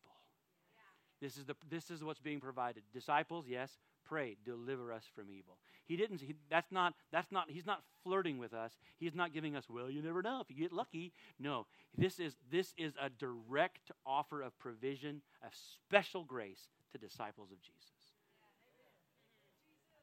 This 1.22 1.38
is, 1.38 1.46
the, 1.46 1.56
this 1.70 1.92
is 1.92 2.04
what's 2.04 2.20
being 2.20 2.40
provided. 2.40 2.82
Disciples, 2.92 3.46
yes, 3.48 3.70
pray, 4.12 4.36
deliver 4.44 4.92
us 4.92 5.06
from 5.16 5.30
evil. 5.30 5.58
He 5.86 5.96
didn't, 5.96 6.20
he, 6.20 6.36
that's 6.50 6.70
not, 6.70 6.96
that's 7.14 7.32
not, 7.32 7.50
he's 7.50 7.66
not 7.66 7.82
flirting 8.04 8.38
with 8.38 8.54
us. 8.54 8.74
He's 8.98 9.16
not 9.16 9.34
giving 9.34 9.56
us, 9.56 9.70
well, 9.70 9.90
you 9.90 10.02
never 10.02 10.22
know 10.22 10.42
if 10.42 10.50
you 10.50 10.62
get 10.62 10.74
lucky. 10.74 11.14
No, 11.40 11.66
this 11.98 12.20
is, 12.20 12.36
this 12.52 12.74
is 12.78 12.92
a 13.02 13.10
direct 13.10 13.90
offer 14.06 14.42
of 14.42 14.58
provision, 14.60 15.22
of 15.42 15.54
special 15.54 16.26
grace 16.26 16.68
to 16.92 16.98
disciples 16.98 17.52
of 17.54 17.62
Jesus. 17.62 18.12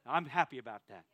I'm 0.06 0.24
happy 0.24 0.56
about 0.56 0.80
that. 0.88 1.04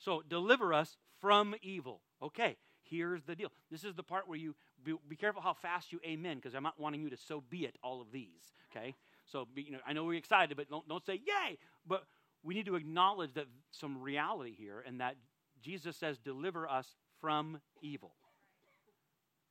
So, 0.00 0.22
deliver 0.28 0.74
us 0.74 0.96
from 1.20 1.54
evil. 1.62 2.00
Okay, 2.20 2.56
here's 2.82 3.22
the 3.22 3.36
deal. 3.36 3.52
This 3.70 3.84
is 3.84 3.94
the 3.94 4.02
part 4.02 4.26
where 4.26 4.38
you 4.38 4.56
be, 4.84 4.94
be 5.08 5.16
careful 5.16 5.42
how 5.42 5.54
fast 5.54 5.92
you 5.92 6.00
amen, 6.04 6.38
because 6.38 6.54
I'm 6.54 6.64
not 6.64 6.80
wanting 6.80 7.02
you 7.02 7.10
to 7.10 7.16
so 7.16 7.42
be 7.48 7.64
it 7.64 7.76
all 7.84 8.00
of 8.00 8.10
these. 8.10 8.52
Okay, 8.72 8.96
so 9.30 9.46
be, 9.54 9.62
you 9.62 9.72
know, 9.72 9.78
I 9.86 9.92
know 9.92 10.04
we're 10.04 10.14
excited, 10.14 10.56
but 10.56 10.68
don't, 10.70 10.88
don't 10.88 11.04
say 11.04 11.14
yay. 11.14 11.58
But 11.86 12.04
we 12.42 12.54
need 12.54 12.66
to 12.66 12.76
acknowledge 12.76 13.34
that 13.34 13.46
some 13.70 14.00
reality 14.00 14.54
here, 14.56 14.82
and 14.86 15.00
that 15.00 15.16
Jesus 15.62 15.96
says, 15.96 16.18
"Deliver 16.18 16.68
us 16.68 16.86
from 17.20 17.60
evil," 17.82 18.14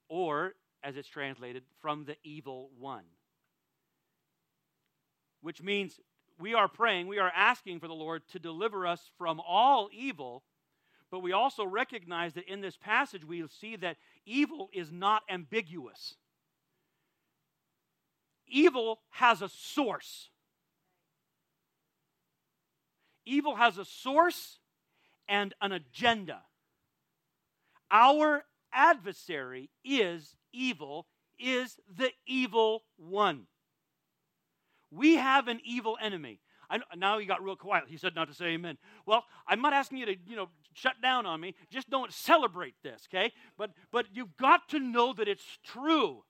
or 0.09 0.53
as 0.83 0.95
it's 0.95 1.07
translated, 1.07 1.63
from 1.81 2.05
the 2.05 2.15
evil 2.23 2.69
one. 2.79 3.03
Which 5.41 5.61
means 5.61 5.99
we 6.39 6.53
are 6.53 6.67
praying, 6.67 7.07
we 7.07 7.19
are 7.19 7.31
asking 7.35 7.79
for 7.79 7.87
the 7.87 7.93
Lord 7.93 8.21
to 8.29 8.39
deliver 8.39 8.85
us 8.85 9.09
from 9.17 9.39
all 9.39 9.89
evil 9.91 10.43
but 11.09 11.19
we 11.21 11.31
also 11.31 11.65
recognize 11.65 12.33
that 12.33 12.51
in 12.51 12.61
this 12.61 12.77
passage, 12.77 13.23
we 13.23 13.45
see 13.47 13.75
that 13.77 13.97
evil 14.25 14.69
is 14.73 14.91
not 14.91 15.23
ambiguous. 15.29 16.15
Evil 18.47 18.99
has 19.11 19.41
a 19.41 19.49
source. 19.49 20.29
Evil 23.25 23.55
has 23.55 23.77
a 23.77 23.85
source 23.85 24.59
and 25.27 25.53
an 25.61 25.71
agenda. 25.71 26.41
Our 27.91 28.43
adversary 28.71 29.69
is 29.83 30.35
evil, 30.53 31.07
is 31.39 31.77
the 31.93 32.11
evil 32.25 32.83
one. 32.97 33.47
We 34.91 35.15
have 35.15 35.47
an 35.47 35.59
evil 35.65 35.97
enemy. 36.01 36.39
I, 36.69 36.79
now 36.95 37.17
he 37.17 37.25
got 37.25 37.43
real 37.43 37.55
quiet. 37.55 37.85
He 37.87 37.97
said 37.97 38.15
not 38.15 38.27
to 38.27 38.33
say 38.33 38.47
amen. 38.47 38.77
Well, 39.05 39.23
I'm 39.47 39.61
not 39.61 39.73
asking 39.73 39.99
you 39.99 40.05
to, 40.07 40.15
you 40.27 40.35
know, 40.35 40.49
shut 40.73 40.95
down 41.01 41.25
on 41.25 41.39
me. 41.39 41.55
Just 41.69 41.89
don't 41.89 42.11
celebrate 42.11 42.75
this, 42.83 43.07
okay? 43.09 43.31
But 43.57 43.71
but 43.91 44.05
you've 44.13 44.35
got 44.37 44.69
to 44.69 44.79
know 44.79 45.13
that 45.13 45.27
it's 45.27 45.59
true. 45.63 46.23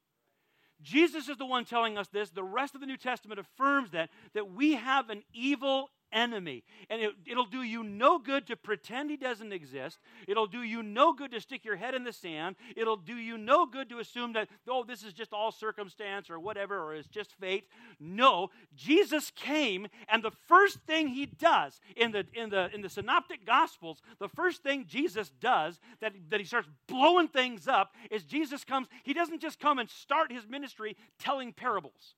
Jesus 0.82 1.28
is 1.28 1.38
the 1.38 1.46
one 1.46 1.66
telling 1.66 1.98
us 1.98 2.08
this. 2.08 2.30
The 2.30 2.44
rest 2.44 2.76
of 2.76 2.82
the 2.82 2.88
New 2.88 2.98
Testament 2.98 3.40
affirms 3.40 3.92
that 3.92 4.10
that 4.34 4.52
we 4.52 4.74
have 4.74 5.10
an 5.10 5.24
evil 5.34 5.90
enemy. 6.12 6.64
And 6.90 7.02
it, 7.02 7.36
will 7.36 7.46
do 7.46 7.64
you 7.64 7.84
no 7.84 8.20
good 8.20 8.48
to 8.48 8.56
pretend 8.56 9.10
he 9.10 9.18
doesn't 9.18 9.52
exist. 9.52 10.00
It'll 10.28 10.48
do 10.48 10.62
you 10.62 10.84
no 10.84 11.14
good 11.14 11.32
to 11.32 11.42
stick 11.42 11.66
your 11.66 11.76
head 11.76 11.94
in 11.94 12.04
the 12.04 12.14
sand. 12.14 12.56
It'll 12.76 12.98
do 12.98 13.16
you 13.16 13.38
no 13.38 13.66
good 13.66 13.90
to 13.90 14.00
assume 14.00 14.34
that, 14.34 14.48
oh, 14.68 14.84
this 14.84 15.04
is 15.04 15.14
just 15.14 15.34
all 15.34 15.52
circumstance 15.52 16.30
or 16.30 16.40
whatever, 16.40 16.82
or 16.82 16.96
it's 16.96 17.08
just 17.08 17.34
fate. 17.40 17.66
No, 18.00 18.50
Jesus 18.76 19.32
came, 19.36 19.88
and 20.08 20.24
the 20.24 20.32
first 20.48 20.80
thing 20.88 21.10
he 21.10 21.26
does 21.26 21.80
in 21.96 22.12
the, 22.12 22.26
in 22.34 22.50
the, 22.50 22.70
in 22.74 22.82
the 22.82 22.90
synoptic 22.90 23.46
gospels, 23.46 24.02
the 24.20 24.30
first 24.30 24.64
thing 24.64 24.86
Jesus 24.88 25.32
does 25.42 25.80
that, 26.02 26.14
that 26.30 26.40
he 26.40 26.46
starts 26.46 26.68
blowing 26.88 27.28
things 27.28 27.68
up 27.68 27.94
is 28.12 28.24
Jesus 28.24 28.64
comes, 28.64 28.88
he 29.04 29.14
doesn't 29.14 29.42
just 29.42 29.60
come 29.60 29.80
and 29.80 29.90
start 29.90 30.32
his 30.32 30.48
ministry 30.48 30.96
telling 31.20 31.54
parables. 31.54 32.16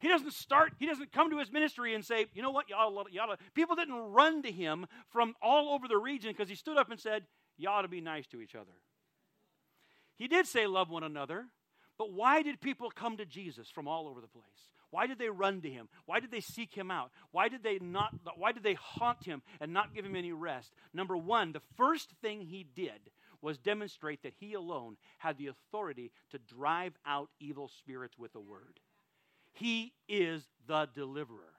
He 0.00 0.08
doesn't 0.08 0.32
start, 0.32 0.72
he 0.78 0.86
doesn't 0.86 1.12
come 1.12 1.30
to 1.30 1.38
his 1.38 1.50
ministry 1.50 1.94
and 1.94 2.04
say, 2.04 2.26
you 2.34 2.42
know 2.42 2.50
what, 2.50 2.68
y'all, 2.68 3.04
y'all, 3.10 3.34
people 3.54 3.76
didn't 3.76 3.94
run 3.94 4.42
to 4.42 4.52
him 4.52 4.86
from 5.10 5.34
all 5.42 5.74
over 5.74 5.88
the 5.88 5.96
region 5.96 6.32
because 6.32 6.48
he 6.48 6.54
stood 6.54 6.78
up 6.78 6.90
and 6.90 7.00
said, 7.00 7.24
you 7.56 7.68
ought 7.68 7.82
to 7.82 7.88
be 7.88 8.00
nice 8.00 8.26
to 8.28 8.40
each 8.40 8.54
other. 8.54 8.72
He 10.16 10.28
did 10.28 10.46
say, 10.46 10.66
love 10.66 10.90
one 10.90 11.02
another, 11.02 11.46
but 11.96 12.12
why 12.12 12.42
did 12.42 12.60
people 12.60 12.90
come 12.90 13.16
to 13.16 13.26
Jesus 13.26 13.68
from 13.68 13.88
all 13.88 14.08
over 14.08 14.20
the 14.20 14.28
place? 14.28 14.44
Why 14.90 15.06
did 15.06 15.18
they 15.18 15.28
run 15.28 15.60
to 15.62 15.70
him? 15.70 15.88
Why 16.06 16.20
did 16.20 16.30
they 16.30 16.40
seek 16.40 16.74
him 16.74 16.90
out? 16.90 17.10
Why 17.30 17.48
did 17.48 17.62
they 17.62 17.78
not 17.78 18.14
why 18.36 18.52
did 18.52 18.62
they 18.62 18.74
haunt 18.74 19.24
him 19.24 19.42
and 19.60 19.72
not 19.72 19.94
give 19.94 20.04
him 20.04 20.16
any 20.16 20.32
rest? 20.32 20.72
Number 20.94 21.16
1, 21.16 21.52
the 21.52 21.60
first 21.76 22.14
thing 22.22 22.40
he 22.40 22.64
did 22.74 23.10
was 23.42 23.58
demonstrate 23.58 24.22
that 24.22 24.32
he 24.38 24.54
alone 24.54 24.96
had 25.18 25.36
the 25.36 25.48
authority 25.48 26.10
to 26.30 26.38
drive 26.38 26.94
out 27.06 27.28
evil 27.38 27.68
spirits 27.68 28.18
with 28.18 28.34
a 28.34 28.40
word. 28.40 28.80
He 29.58 29.92
is 30.08 30.46
the 30.66 30.88
deliverer. 30.94 31.52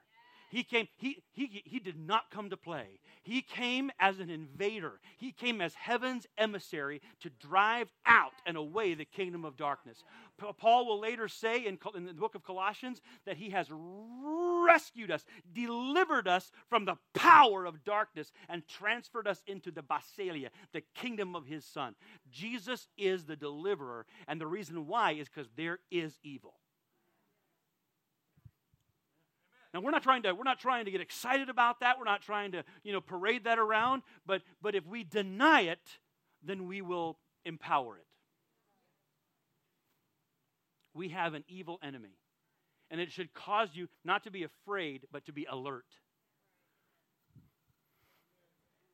He 0.50 0.64
came, 0.64 0.88
he, 0.96 1.22
he, 1.30 1.62
he 1.64 1.78
did 1.78 1.96
not 1.96 2.30
come 2.32 2.50
to 2.50 2.56
play. 2.56 2.98
He 3.22 3.40
came 3.40 3.92
as 4.00 4.18
an 4.18 4.30
invader. 4.30 5.00
He 5.16 5.30
came 5.30 5.60
as 5.60 5.74
heaven's 5.74 6.26
emissary 6.36 7.02
to 7.20 7.30
drive 7.30 7.88
out 8.04 8.32
and 8.46 8.56
away 8.56 8.94
the 8.94 9.04
kingdom 9.04 9.44
of 9.44 9.56
darkness. 9.56 10.02
Paul 10.58 10.86
will 10.86 10.98
later 10.98 11.28
say 11.28 11.66
in, 11.66 11.78
in 11.94 12.06
the 12.06 12.14
book 12.14 12.34
of 12.34 12.42
Colossians 12.42 13.00
that 13.26 13.36
he 13.36 13.50
has 13.50 13.68
rescued 13.70 15.12
us, 15.12 15.24
delivered 15.52 16.26
us 16.26 16.50
from 16.68 16.84
the 16.84 16.96
power 17.14 17.64
of 17.64 17.84
darkness, 17.84 18.32
and 18.48 18.66
transferred 18.66 19.28
us 19.28 19.42
into 19.46 19.70
the 19.70 19.82
Basileia, 19.82 20.48
the 20.72 20.82
kingdom 20.94 21.36
of 21.36 21.46
his 21.46 21.64
son. 21.64 21.94
Jesus 22.32 22.88
is 22.98 23.24
the 23.24 23.36
deliverer, 23.36 24.04
and 24.26 24.40
the 24.40 24.46
reason 24.46 24.86
why 24.86 25.12
is 25.12 25.28
because 25.28 25.50
there 25.56 25.78
is 25.92 26.18
evil. 26.24 26.54
Now 29.72 29.80
we're 29.80 29.90
not 29.90 30.02
trying 30.02 30.22
to 30.22 30.32
we're 30.32 30.42
not 30.42 30.58
trying 30.58 30.84
to 30.84 30.90
get 30.90 31.00
excited 31.00 31.48
about 31.48 31.80
that. 31.80 31.98
We're 31.98 32.04
not 32.04 32.22
trying 32.22 32.52
to, 32.52 32.64
you 32.82 32.92
know, 32.92 33.00
parade 33.00 33.44
that 33.44 33.58
around, 33.58 34.02
but 34.26 34.42
but 34.60 34.74
if 34.74 34.86
we 34.86 35.04
deny 35.04 35.62
it, 35.62 35.98
then 36.42 36.66
we 36.66 36.82
will 36.82 37.18
empower 37.44 37.96
it. 37.96 38.06
We 40.94 41.10
have 41.10 41.34
an 41.34 41.44
evil 41.48 41.78
enemy. 41.82 42.16
And 42.90 43.00
it 43.00 43.12
should 43.12 43.32
cause 43.32 43.68
you 43.74 43.88
not 44.04 44.24
to 44.24 44.32
be 44.32 44.42
afraid, 44.42 45.06
but 45.12 45.24
to 45.26 45.32
be 45.32 45.46
alert. 45.48 45.84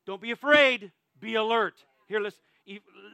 Don't 0.06 0.20
be 0.20 0.30
afraid, 0.30 0.92
be 1.18 1.34
alert. 1.34 1.74
Here, 2.06 2.20
let's 2.20 2.36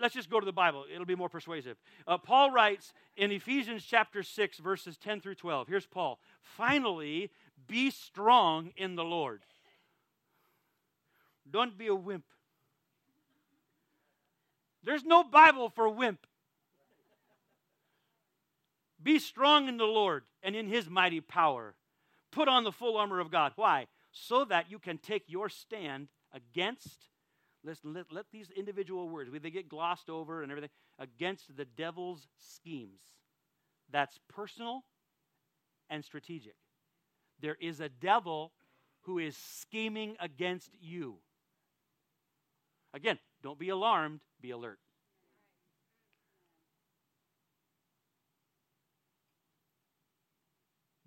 let's 0.01 0.15
just 0.15 0.31
go 0.31 0.41
to 0.41 0.47
the 0.47 0.53
Bible. 0.53 0.85
It'll 0.93 1.07
be 1.07 1.15
more 1.15 1.29
persuasive. 1.29 1.77
Uh, 2.07 2.19
Paul 2.19 2.51
writes 2.51 2.93
in 3.17 3.31
Ephesians 3.31 3.85
chapter 3.85 4.23
6, 4.23 4.59
verses 4.59 4.97
10 4.97 5.21
through 5.21 5.35
12. 5.37 5.69
Here's 5.69 5.87
Paul. 5.87 6.19
Finally, 6.41 7.31
be 7.67 7.91
strong 7.91 8.73
in 8.77 8.97
the 8.97 9.05
Lord. 9.05 9.43
Don't 11.51 11.77
be 11.77 11.89
a 11.89 11.95
wimp. 11.95 12.25
There's 14.85 15.05
no 15.05 15.23
Bible 15.23 15.69
for 15.69 15.89
wimp. 15.89 16.27
Be 19.03 19.19
strong 19.19 19.69
in 19.69 19.77
the 19.77 19.85
Lord 19.85 20.25
and 20.43 20.55
in 20.55 20.69
his 20.69 20.89
mighty 20.89 21.21
power. 21.21 21.75
Put 22.31 22.49
on 22.49 22.65
the 22.65 22.73
full 22.73 22.97
armor 22.97 23.21
of 23.21 23.31
God. 23.31 23.53
Why? 23.57 23.87
So 24.13 24.45
that 24.47 24.71
you 24.71 24.79
can 24.79 24.99
take 24.99 25.25
your 25.27 25.49
stand 25.49 26.09
against, 26.33 27.09
let, 27.65 27.79
let, 27.85 28.13
let 28.13 28.27
these 28.33 28.51
individual 28.51 29.09
words, 29.09 29.31
they 29.43 29.51
get 29.51 29.69
glossed 29.69 30.09
over 30.09 30.43
and 30.43 30.51
everything, 30.51 30.71
against 30.99 31.57
the 31.57 31.65
devil's 31.65 32.27
schemes. 32.39 33.01
That's 33.91 34.19
personal 34.29 34.85
and 35.91 36.05
strategic. 36.05 36.55
There 37.43 37.57
is 37.61 37.81
a 37.81 37.89
devil 37.89 38.53
who 39.03 39.19
is 39.19 39.37
scheming 39.37 40.17
against 40.21 40.71
you. 40.81 41.17
Again, 42.95 43.19
don't 43.43 43.59
be 43.59 43.69
alarmed, 43.69 44.21
be 44.41 44.53
alert. 44.53 44.79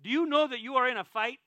Do 0.02 0.10
you 0.10 0.26
know 0.26 0.46
that 0.46 0.60
you 0.60 0.76
are 0.76 0.88
in 0.88 0.98
a 0.98 1.04
fight? 1.04 1.40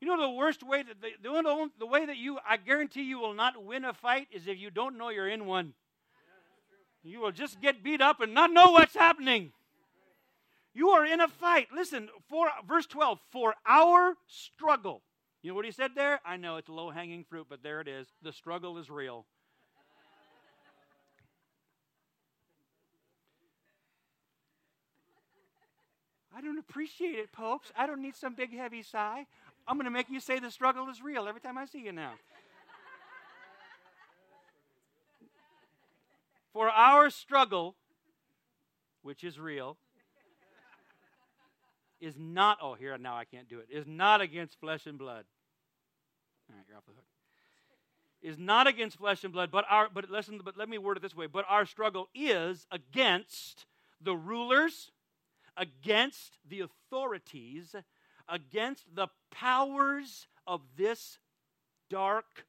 You 0.00 0.08
know 0.08 0.20
the 0.20 0.30
worst 0.30 0.62
way 0.62 0.82
that 0.82 1.00
the, 1.00 1.10
the, 1.22 1.70
the 1.78 1.86
way 1.86 2.04
that 2.04 2.16
you 2.16 2.38
I 2.46 2.56
guarantee 2.56 3.02
you 3.02 3.18
will 3.18 3.34
not 3.34 3.64
win 3.64 3.84
a 3.84 3.94
fight 3.94 4.28
is 4.30 4.46
if 4.46 4.58
you 4.58 4.70
don't 4.70 4.98
know 4.98 5.08
you're 5.08 5.28
in 5.28 5.46
one. 5.46 5.72
You 7.02 7.20
will 7.20 7.32
just 7.32 7.60
get 7.60 7.82
beat 7.82 8.00
up 8.00 8.20
and 8.20 8.34
not 8.34 8.52
know 8.52 8.72
what's 8.72 8.94
happening. 8.94 9.52
You 10.78 10.90
are 10.90 11.04
in 11.04 11.20
a 11.20 11.26
fight. 11.26 11.66
Listen, 11.74 12.08
for 12.28 12.46
verse 12.68 12.86
12, 12.86 13.18
for 13.32 13.52
our 13.66 14.14
struggle. 14.28 15.02
You 15.42 15.50
know 15.50 15.56
what 15.56 15.64
he 15.64 15.72
said 15.72 15.90
there? 15.96 16.20
I 16.24 16.36
know 16.36 16.56
it's 16.56 16.68
low 16.68 16.90
hanging 16.90 17.24
fruit, 17.24 17.48
but 17.50 17.64
there 17.64 17.80
it 17.80 17.88
is. 17.88 18.06
The 18.22 18.32
struggle 18.32 18.78
is 18.78 18.88
real. 18.88 19.26
I 26.32 26.40
don't 26.40 26.60
appreciate 26.60 27.16
it, 27.16 27.32
popes. 27.32 27.72
I 27.76 27.88
don't 27.88 28.00
need 28.00 28.14
some 28.14 28.36
big 28.36 28.56
heavy 28.56 28.84
sigh. 28.84 29.26
I'm 29.66 29.78
going 29.78 29.86
to 29.86 29.90
make 29.90 30.08
you 30.08 30.20
say 30.20 30.38
the 30.38 30.48
struggle 30.48 30.88
is 30.90 31.02
real 31.02 31.26
every 31.26 31.40
time 31.40 31.58
I 31.58 31.64
see 31.64 31.80
you 31.80 31.90
now. 31.90 32.12
For 36.52 36.70
our 36.70 37.10
struggle, 37.10 37.74
which 39.02 39.24
is 39.24 39.40
real, 39.40 39.76
is 42.00 42.14
not, 42.18 42.58
oh, 42.62 42.74
here, 42.74 42.96
now 42.98 43.16
I 43.16 43.24
can't 43.24 43.48
do 43.48 43.58
it, 43.60 43.68
is 43.70 43.86
not 43.86 44.20
against 44.20 44.58
flesh 44.60 44.86
and 44.86 44.98
blood. 44.98 45.24
All 46.50 46.56
right, 46.56 46.64
you're 46.68 46.76
off 46.76 46.86
the 46.86 46.92
hook. 46.92 47.04
Is 48.20 48.38
not 48.38 48.66
against 48.66 48.98
flesh 48.98 49.22
and 49.22 49.32
blood, 49.32 49.50
but 49.50 49.64
our, 49.70 49.88
but 49.92 50.10
listen, 50.10 50.40
but 50.44 50.56
let 50.56 50.68
me 50.68 50.78
word 50.78 50.96
it 50.96 51.02
this 51.02 51.14
way, 51.14 51.26
but 51.26 51.44
our 51.48 51.64
struggle 51.64 52.08
is 52.14 52.66
against 52.72 53.66
the 54.00 54.16
rulers, 54.16 54.90
against 55.56 56.38
the 56.48 56.60
authorities, 56.60 57.76
against 58.28 58.92
the 58.94 59.06
powers 59.30 60.26
of 60.46 60.62
this 60.76 61.18
dark 61.88 62.46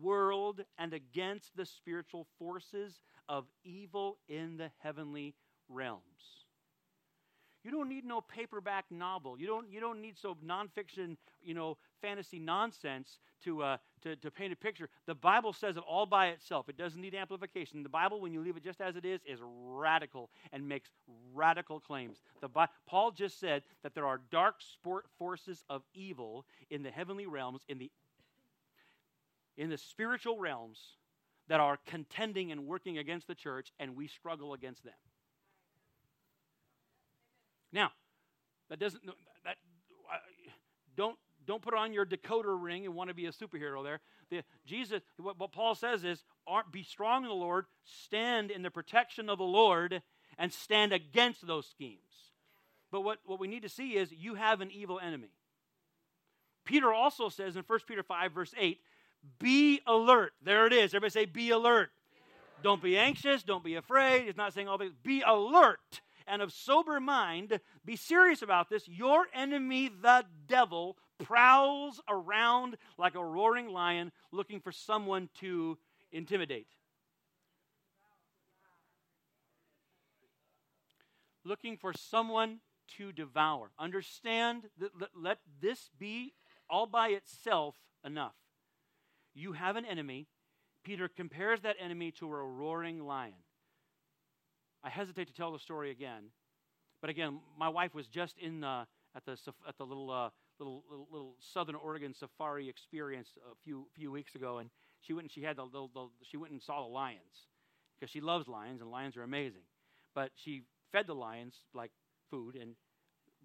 world, 0.00 0.62
and 0.78 0.94
against 0.94 1.54
the 1.54 1.66
spiritual 1.66 2.26
forces 2.38 3.00
of 3.28 3.44
evil 3.62 4.16
in 4.28 4.56
the 4.56 4.70
heavenly 4.78 5.34
realms. 5.68 6.43
You 7.64 7.70
don't 7.70 7.88
need 7.88 8.04
no 8.04 8.20
paperback 8.20 8.84
novel. 8.90 9.38
You 9.38 9.46
don't, 9.46 9.72
you 9.72 9.80
don't 9.80 10.02
need 10.02 10.18
so 10.18 10.36
nonfiction, 10.46 11.16
you 11.42 11.54
know, 11.54 11.78
fantasy 12.02 12.38
nonsense 12.38 13.18
to, 13.44 13.62
uh, 13.62 13.76
to, 14.02 14.16
to 14.16 14.30
paint 14.30 14.52
a 14.52 14.56
picture. 14.56 14.90
The 15.06 15.14
Bible 15.14 15.54
says 15.54 15.78
it 15.78 15.82
all 15.88 16.04
by 16.04 16.26
itself. 16.28 16.68
It 16.68 16.76
doesn't 16.76 17.00
need 17.00 17.14
amplification. 17.14 17.82
The 17.82 17.88
Bible, 17.88 18.20
when 18.20 18.34
you 18.34 18.42
leave 18.42 18.58
it 18.58 18.62
just 18.62 18.82
as 18.82 18.96
it 18.96 19.06
is, 19.06 19.20
is 19.26 19.40
radical 19.42 20.28
and 20.52 20.68
makes 20.68 20.90
radical 21.32 21.80
claims. 21.80 22.20
The 22.42 22.50
Paul 22.86 23.12
just 23.12 23.40
said 23.40 23.62
that 23.82 23.94
there 23.94 24.06
are 24.06 24.20
dark 24.30 24.56
sport 24.60 25.06
forces 25.18 25.64
of 25.70 25.82
evil 25.94 26.44
in 26.68 26.82
the 26.82 26.90
heavenly 26.90 27.26
realms, 27.26 27.62
in 27.66 27.78
the, 27.78 27.90
in 29.56 29.70
the 29.70 29.78
spiritual 29.78 30.38
realms, 30.38 30.78
that 31.48 31.60
are 31.60 31.78
contending 31.86 32.52
and 32.52 32.66
working 32.66 32.98
against 32.98 33.26
the 33.26 33.34
church, 33.34 33.72
and 33.78 33.96
we 33.96 34.06
struggle 34.06 34.52
against 34.52 34.84
them. 34.84 34.94
Now, 37.74 37.90
that 38.70 38.78
doesn't 38.78 39.04
that 39.04 39.56
don't 40.96 41.18
don't 41.46 41.60
put 41.60 41.74
on 41.74 41.92
your 41.92 42.06
decoder 42.06 42.56
ring 42.58 42.86
and 42.86 42.94
want 42.94 43.08
to 43.08 43.14
be 43.14 43.26
a 43.26 43.32
superhero 43.32 43.82
there. 43.84 44.00
The, 44.30 44.42
Jesus, 44.64 45.02
what, 45.18 45.38
what 45.38 45.52
Paul 45.52 45.74
says 45.74 46.02
is, 46.02 46.24
be 46.72 46.82
strong 46.82 47.24
in 47.24 47.28
the 47.28 47.34
Lord, 47.34 47.66
stand 47.84 48.50
in 48.50 48.62
the 48.62 48.70
protection 48.70 49.28
of 49.28 49.36
the 49.36 49.44
Lord, 49.44 50.00
and 50.38 50.50
stand 50.50 50.94
against 50.94 51.46
those 51.46 51.66
schemes. 51.66 52.32
But 52.90 53.02
what, 53.02 53.18
what 53.26 53.38
we 53.38 53.46
need 53.46 53.62
to 53.62 53.68
see 53.68 53.96
is 53.96 54.10
you 54.10 54.36
have 54.36 54.62
an 54.62 54.70
evil 54.70 54.98
enemy. 54.98 55.32
Peter 56.64 56.94
also 56.94 57.28
says 57.28 57.56
in 57.56 57.64
1 57.66 57.78
Peter 57.86 58.02
5, 58.02 58.32
verse 58.32 58.54
8, 58.56 58.80
be 59.38 59.80
alert. 59.86 60.32
There 60.42 60.66
it 60.66 60.72
is. 60.72 60.94
Everybody 60.94 61.10
say, 61.10 61.24
be 61.26 61.50
alert. 61.50 61.90
Don't 62.62 62.82
be 62.82 62.96
anxious. 62.96 63.42
Don't 63.42 63.64
be 63.64 63.74
afraid. 63.74 64.28
It's 64.28 64.38
not 64.38 64.54
saying 64.54 64.68
all 64.68 64.78
these. 64.78 64.92
Be 65.02 65.22
alert 65.26 66.00
and 66.26 66.42
of 66.42 66.52
sober 66.52 67.00
mind, 67.00 67.60
be 67.84 67.96
serious 67.96 68.42
about 68.42 68.68
this. 68.68 68.86
Your 68.88 69.26
enemy, 69.34 69.90
the 70.00 70.24
devil, 70.46 70.96
prowls 71.18 72.00
around 72.08 72.76
like 72.98 73.14
a 73.14 73.24
roaring 73.24 73.68
lion 73.68 74.12
looking 74.32 74.60
for 74.60 74.72
someone 74.72 75.28
to 75.40 75.78
intimidate. 76.12 76.68
Looking 81.44 81.76
for 81.76 81.92
someone 81.92 82.60
to 82.96 83.12
devour. 83.12 83.70
Understand 83.78 84.64
that 84.78 84.90
let 85.14 85.38
this 85.60 85.90
be 85.98 86.32
all 86.70 86.86
by 86.86 87.08
itself 87.08 87.74
enough. 88.04 88.34
You 89.34 89.52
have 89.52 89.76
an 89.76 89.84
enemy. 89.84 90.26
Peter 90.84 91.08
compares 91.08 91.60
that 91.62 91.76
enemy 91.80 92.12
to 92.12 92.26
a 92.26 92.28
roaring 92.28 93.04
lion. 93.04 93.34
I 94.84 94.90
hesitate 94.90 95.28
to 95.28 95.32
tell 95.32 95.50
the 95.52 95.58
story 95.58 95.90
again, 95.90 96.24
but 97.00 97.08
again, 97.08 97.40
my 97.58 97.68
wife 97.68 97.94
was 97.94 98.06
just 98.06 98.36
in 98.38 98.62
at 99.16 99.24
the 99.24 99.38
at 99.66 99.78
the 99.78 99.84
little, 99.86 100.10
uh, 100.10 100.28
little, 100.58 100.84
little 100.90 101.08
little 101.10 101.34
Southern 101.40 101.74
Oregon 101.74 102.12
safari 102.14 102.68
experience 102.68 103.30
a 103.50 103.54
few 103.64 103.86
few 103.94 104.12
weeks 104.12 104.34
ago, 104.34 104.58
and 104.58 104.68
she 105.00 105.14
went 105.14 105.24
and 105.24 105.32
she 105.32 105.42
had 105.42 105.56
the, 105.56 105.64
the, 105.72 105.88
the 105.94 106.08
she 106.22 106.36
went 106.36 106.52
and 106.52 106.62
saw 106.62 106.82
the 106.82 106.92
lions 106.92 107.48
because 107.98 108.10
she 108.10 108.20
loves 108.20 108.46
lions 108.46 108.82
and 108.82 108.90
lions 108.90 109.16
are 109.16 109.22
amazing, 109.22 109.62
but 110.14 110.30
she 110.34 110.62
fed 110.92 111.06
the 111.06 111.14
lions 111.14 111.54
like 111.72 111.90
food 112.30 112.54
and 112.54 112.74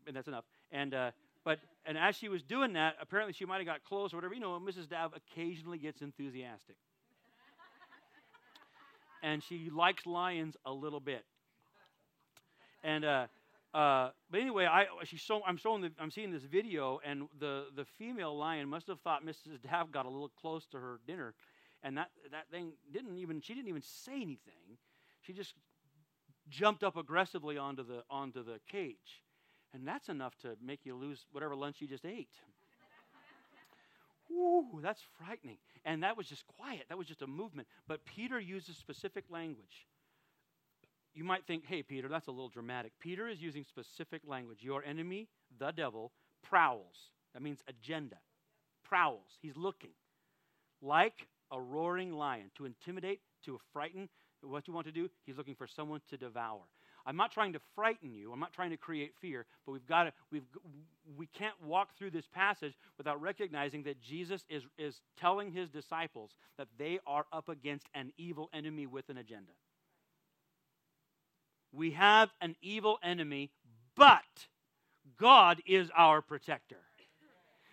and 0.08 0.16
that's 0.16 0.28
enough. 0.28 0.46
And 0.72 0.94
uh, 0.94 1.12
but 1.46 1.60
and 1.86 1.98
as 1.98 2.18
she 2.18 2.28
was 2.28 2.44
doing 2.44 2.74
that, 2.74 2.96
apparently 3.02 3.34
she 3.34 3.46
might 3.46 3.58
have 3.58 3.66
got 3.66 3.84
close 3.86 4.14
or 4.14 4.18
whatever. 4.18 4.34
You 4.34 4.42
know, 4.42 4.60
Mrs. 4.60 4.90
Dav 4.90 5.14
occasionally 5.16 5.78
gets 5.78 6.02
enthusiastic 6.02 6.76
and 9.22 9.44
she 9.44 9.70
likes 9.70 10.06
lions 10.06 10.56
a 10.66 10.72
little 10.72 11.00
bit. 11.00 11.26
And 12.84 13.06
uh, 13.06 13.28
uh, 13.74 14.10
but 14.32 14.40
anyway, 14.40 14.66
I 14.66 14.86
she's 15.04 15.20
show, 15.20 15.42
I'm 15.46 15.58
showing 15.58 15.82
the, 15.82 15.92
I'm 16.00 16.12
seeing 16.12 16.32
this 16.32 16.44
video, 16.44 17.00
and 17.06 17.28
the 17.40 17.66
the 17.76 17.86
female 17.86 18.36
lion 18.38 18.68
must 18.68 18.88
have 18.88 19.00
thought 19.02 19.26
Mrs. 19.26 19.62
Dav 19.62 19.92
got 19.92 20.06
a 20.06 20.10
little 20.10 20.32
close 20.42 20.66
to 20.68 20.78
her 20.78 21.00
dinner, 21.06 21.34
and 21.84 21.98
that 21.98 22.10
that 22.32 22.50
thing 22.50 22.74
didn't 22.92 23.18
even 23.18 23.42
she 23.42 23.54
didn't 23.54 23.70
even 23.70 23.82
say 23.82 24.16
anything. 24.16 24.78
She 25.22 25.34
just 25.34 25.54
jumped 26.50 26.84
up 26.84 26.98
aggressively 26.98 27.58
onto 27.58 27.84
the 27.84 28.04
onto 28.10 28.44
the 28.44 28.60
cage, 28.68 29.24
and 29.74 29.88
that's 29.88 30.10
enough 30.10 30.36
to 30.42 30.56
make 30.64 30.86
you 30.86 30.96
lose 30.96 31.26
whatever 31.32 31.56
lunch 31.56 31.80
you 31.80 31.88
just 31.88 32.06
ate. 32.06 32.30
Ooh, 34.32 34.80
that's 34.82 35.02
frightening. 35.18 35.58
And 35.86 36.04
that 36.04 36.18
was 36.18 36.28
just 36.28 36.46
quiet. 36.46 36.84
That 36.90 36.98
was 36.98 37.08
just 37.08 37.22
a 37.22 37.28
movement. 37.28 37.68
But 37.88 38.06
Peter 38.06 38.40
uses 38.40 38.78
specific 38.78 39.26
language. 39.30 39.88
You 41.14 41.24
might 41.24 41.46
think, 41.46 41.66
hey, 41.66 41.84
Peter, 41.84 42.08
that's 42.08 42.28
a 42.28 42.32
little 42.32 42.50
dramatic. 42.50 42.92
Peter 43.00 43.28
is 43.28 43.42
using 43.42 43.64
specific 43.64 44.22
language. 44.26 44.60
Your 44.62 44.84
enemy, 44.84 45.28
the 45.60 45.72
devil, 45.72 46.12
prowls. 46.44 47.12
That 47.34 47.42
means 47.42 47.60
agenda. 47.68 48.18
Prowls. 48.84 49.38
He's 49.42 49.58
looking 49.58 49.92
like 50.82 51.28
a 51.52 51.60
roaring 51.60 52.14
lion 52.14 52.52
to 52.58 52.66
intimidate, 52.66 53.22
to 53.46 53.60
frighten. 53.74 54.10
What 54.42 54.68
you 54.68 54.74
want 54.74 54.86
to 54.86 54.94
do, 54.94 55.10
he's 55.26 55.38
looking 55.38 55.56
for 55.56 55.68
someone 55.68 56.02
to 56.10 56.18
devour. 56.18 56.62
I'm 57.06 57.18
not 57.18 57.32
trying 57.32 57.54
to 57.54 57.60
frighten 57.76 58.14
you. 58.14 58.32
I'm 58.32 58.40
not 58.40 58.54
trying 58.54 58.70
to 58.70 58.78
create 58.78 59.14
fear, 59.20 59.46
but 59.66 59.72
we've 59.72 59.88
got 59.88 60.04
to, 60.04 60.14
we've, 60.32 60.44
we 61.18 61.28
can't 61.28 61.56
walk 61.64 61.98
through 61.98 62.12
this 62.12 62.28
passage 62.28 62.74
without 62.98 63.22
recognizing 63.22 63.84
that 63.84 64.02
Jesus 64.02 64.44
is, 64.50 64.64
is 64.78 65.02
telling 65.20 65.52
his 65.52 65.70
disciples 65.70 66.32
that 66.58 66.68
they 66.78 67.00
are 67.08 67.26
up 67.34 67.50
against 67.50 67.88
an 67.96 68.12
evil 68.18 68.50
enemy 68.54 68.86
with 68.86 69.10
an 69.10 69.18
agenda. 69.18 69.54
We 71.72 71.92
have 71.92 72.30
an 72.42 72.56
evil 72.62 72.98
enemy, 73.04 73.52
but 73.96 74.48
God 75.18 75.62
is 75.66 75.90
our 75.96 76.22
protector. 76.22 76.78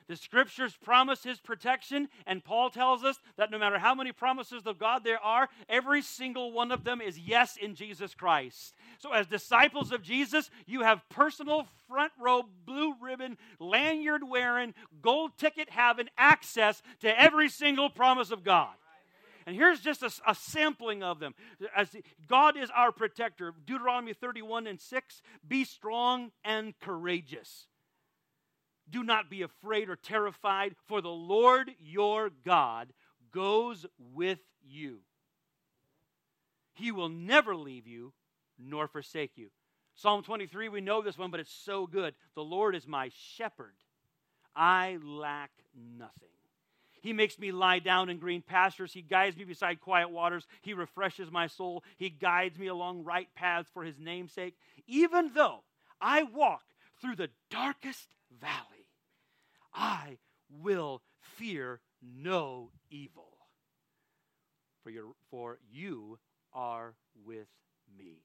The 0.09 0.17
scriptures 0.17 0.77
promise 0.85 1.25
his 1.25 1.41
protection, 1.41 2.09
and 2.27 2.45
Paul 2.45 2.71
tells 2.71 3.03
us 3.03 3.19
that 3.37 3.51
no 3.51 3.59
matter 3.59 3.79
how 3.79 3.93
many 3.93 4.13
promises 4.13 4.65
of 4.65 4.79
God 4.79 5.03
there 5.03 5.19
are, 5.19 5.49
every 5.69 6.01
single 6.01 6.53
one 6.53 6.71
of 6.71 6.85
them 6.85 7.01
is 7.01 7.19
yes 7.19 7.57
in 7.57 7.75
Jesus 7.75 8.15
Christ. 8.15 8.75
So, 8.99 9.13
as 9.13 9.27
disciples 9.27 9.91
of 9.91 10.03
Jesus, 10.03 10.49
you 10.65 10.83
have 10.83 11.09
personal 11.09 11.67
front 11.89 12.13
row, 12.21 12.45
blue 12.65 12.95
ribbon, 13.01 13.37
lanyard 13.59 14.23
wearing, 14.23 14.75
gold 15.03 15.33
ticket 15.39 15.71
having 15.71 16.09
access 16.17 16.83
to 17.01 17.21
every 17.21 17.49
single 17.49 17.91
promise 17.91 18.31
of 18.31 18.45
God. 18.45 18.75
And 19.47 19.55
here's 19.55 19.81
just 19.81 20.03
a, 20.03 20.11
a, 20.27 20.35
sampling 20.35 21.05
of 21.05 21.21
them. 21.21 21.35
As 21.75 21.89
God 22.27 22.57
is 22.57 22.69
our 22.75 22.91
protector. 22.91 23.55
Deuteronomy 23.65 24.13
31 24.13 24.67
and 24.67 24.81
6 24.81 25.23
Be 25.47 25.65
strong 25.65 26.33
and 26.45 26.79
courageous. 26.81 27.69
Do 28.91 29.05
not 29.05 29.31
be 29.31 29.43
afraid 29.43 29.89
or 29.89 29.97
terrified, 29.97 30.75
for 30.87 31.01
the 31.01 31.09
Lord 31.09 31.71
your 31.81 32.31
God 32.45 32.93
goes 33.33 33.87
with 33.99 34.41
you. 34.65 34.99
He 36.75 36.93
will 36.93 37.09
never 37.09 37.57
leave 37.57 37.87
you 37.87 38.13
nor 38.59 38.87
forsake 38.87 39.33
you. 39.37 39.51
Psalm 39.95 40.23
23, 40.23 40.69
we 40.69 40.81
know 40.81 41.03
this 41.03 41.17
one, 41.17 41.31
but 41.31 41.41
it's 41.41 41.53
so 41.53 41.87
good. 41.87 42.15
The 42.35 42.45
Lord 42.45 42.77
is 42.77 42.87
my 42.87 43.11
shepherd. 43.37 43.75
I 44.55 44.99
lack 45.03 45.51
nothing. 45.75 46.36
He 47.07 47.13
makes 47.13 47.39
me 47.39 47.53
lie 47.53 47.79
down 47.79 48.09
in 48.09 48.19
green 48.19 48.43
pastures. 48.43 48.93
He 48.93 49.01
guides 49.01 49.37
me 49.37 49.45
beside 49.45 49.81
quiet 49.81 50.11
waters. 50.11 50.45
He 50.63 50.75
refreshes 50.75 51.31
my 51.31 51.47
soul. 51.47 51.85
He 51.99 52.11
guides 52.11 52.59
me 52.59 52.67
along 52.67 53.05
right 53.05 53.29
paths 53.37 53.71
for 53.73 53.85
his 53.85 53.97
namesake. 53.97 54.57
Even 54.89 55.31
though 55.33 55.63
I 56.01 56.25
walk 56.25 56.65
through 57.01 57.15
the 57.15 57.31
darkest 57.49 58.09
valley, 58.41 58.91
I 59.73 60.19
will 60.51 61.01
fear 61.21 61.81
no 62.03 62.73
evil, 62.91 63.37
for, 64.83 64.91
your, 64.91 65.13
for 65.31 65.61
you 65.71 66.19
are 66.53 66.97
with 67.25 67.47
me. 67.97 68.25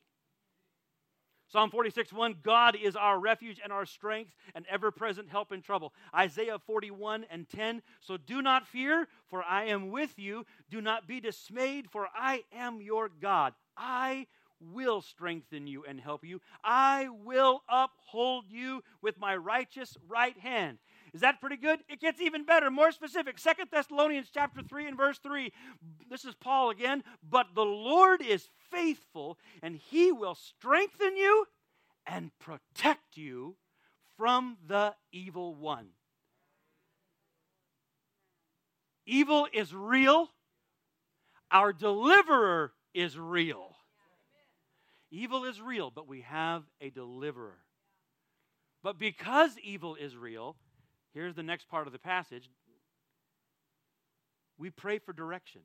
Psalm 1.51 1.69
46, 1.69 2.13
1 2.13 2.35
God 2.43 2.77
is 2.81 2.95
our 2.95 3.19
refuge 3.19 3.59
and 3.61 3.73
our 3.73 3.85
strength 3.85 4.31
and 4.55 4.65
ever 4.69 4.89
present 4.89 5.27
help 5.27 5.51
in 5.51 5.61
trouble. 5.61 5.91
Isaiah 6.15 6.59
41 6.59 7.25
and 7.29 7.49
10 7.49 7.81
So 7.99 8.15
do 8.15 8.41
not 8.41 8.67
fear, 8.67 9.07
for 9.29 9.43
I 9.43 9.65
am 9.65 9.91
with 9.91 10.17
you. 10.17 10.45
Do 10.69 10.79
not 10.79 11.07
be 11.07 11.19
dismayed, 11.19 11.89
for 11.91 12.07
I 12.15 12.43
am 12.55 12.81
your 12.81 13.09
God. 13.21 13.53
I 13.75 14.27
will 14.73 15.01
strengthen 15.01 15.67
you 15.67 15.83
and 15.83 15.99
help 15.99 16.23
you. 16.23 16.39
I 16.63 17.09
will 17.25 17.63
uphold 17.67 18.45
you 18.49 18.81
with 19.01 19.19
my 19.19 19.35
righteous 19.35 19.97
right 20.07 20.37
hand. 20.37 20.77
Is 21.13 21.21
that 21.21 21.41
pretty 21.41 21.57
good? 21.57 21.79
It 21.89 21.99
gets 21.99 22.21
even 22.21 22.45
better, 22.45 22.71
more 22.71 22.91
specific. 22.91 23.37
Second 23.37 23.67
Thessalonians 23.71 24.29
chapter 24.33 24.61
3 24.61 24.87
and 24.87 24.97
verse 24.97 25.19
3. 25.19 25.51
This 26.09 26.23
is 26.23 26.35
Paul 26.35 26.69
again. 26.69 27.03
But 27.27 27.47
the 27.53 27.65
Lord 27.65 28.21
is 28.21 28.47
faithful, 28.71 29.37
and 29.61 29.75
he 29.75 30.11
will 30.13 30.35
strengthen 30.35 31.17
you 31.17 31.45
and 32.07 32.31
protect 32.39 33.17
you 33.17 33.57
from 34.17 34.57
the 34.67 34.93
evil 35.11 35.53
one. 35.53 35.87
Evil 39.05 39.47
is 39.51 39.73
real. 39.73 40.29
Our 41.51 41.73
deliverer 41.73 42.71
is 42.93 43.17
real. 43.17 43.75
Evil 45.11 45.43
is 45.43 45.59
real, 45.59 45.91
but 45.91 46.07
we 46.07 46.21
have 46.21 46.63
a 46.79 46.89
deliverer. 46.89 47.57
But 48.81 48.97
because 48.97 49.57
evil 49.61 49.95
is 49.95 50.15
real, 50.15 50.55
here's 51.13 51.35
the 51.35 51.43
next 51.43 51.67
part 51.69 51.87
of 51.87 51.93
the 51.93 51.99
passage 51.99 52.49
we 54.57 54.69
pray 54.69 54.99
for 54.99 55.11
direction. 55.11 55.61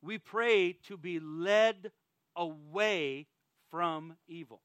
We 0.00 0.16
pray 0.16 0.78
to 0.86 0.96
be 0.96 1.20
led 1.20 1.90
away 2.34 3.26
from 3.70 4.14
evil. 4.28 4.62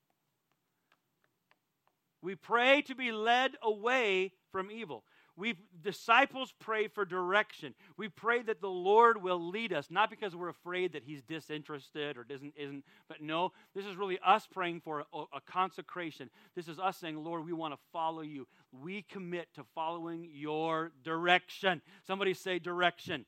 We 2.21 2.35
pray 2.35 2.83
to 2.83 2.95
be 2.95 3.11
led 3.11 3.57
away 3.61 4.31
from 4.53 4.71
evil. 4.71 5.03
We 5.35 5.55
disciples 5.81 6.53
pray 6.59 6.87
for 6.87 7.05
direction. 7.05 7.73
We 7.97 8.07
pray 8.07 8.43
that 8.43 8.61
the 8.61 8.69
Lord 8.69 9.21
will 9.21 9.49
lead 9.49 9.73
us, 9.73 9.87
not 9.89 10.09
because 10.09 10.35
we're 10.35 10.49
afraid 10.49 10.93
that 10.93 11.03
He's 11.03 11.23
disinterested 11.23 12.17
or 12.17 12.25
isn't, 12.29 12.53
isn't 12.55 12.83
but 13.07 13.21
no, 13.21 13.51
this 13.73 13.85
is 13.85 13.95
really 13.95 14.19
us 14.23 14.47
praying 14.51 14.81
for 14.81 15.05
a, 15.13 15.23
a 15.33 15.41
consecration. 15.41 16.29
This 16.55 16.67
is 16.67 16.77
us 16.77 16.97
saying, 16.97 17.17
Lord, 17.17 17.45
we 17.45 17.53
want 17.53 17.73
to 17.73 17.79
follow 17.91 18.21
you. 18.21 18.47
We 18.71 19.01
commit 19.01 19.47
to 19.55 19.63
following 19.73 20.29
your 20.31 20.91
direction. 21.03 21.81
Somebody 22.05 22.33
say 22.33 22.59
direction 22.59 23.25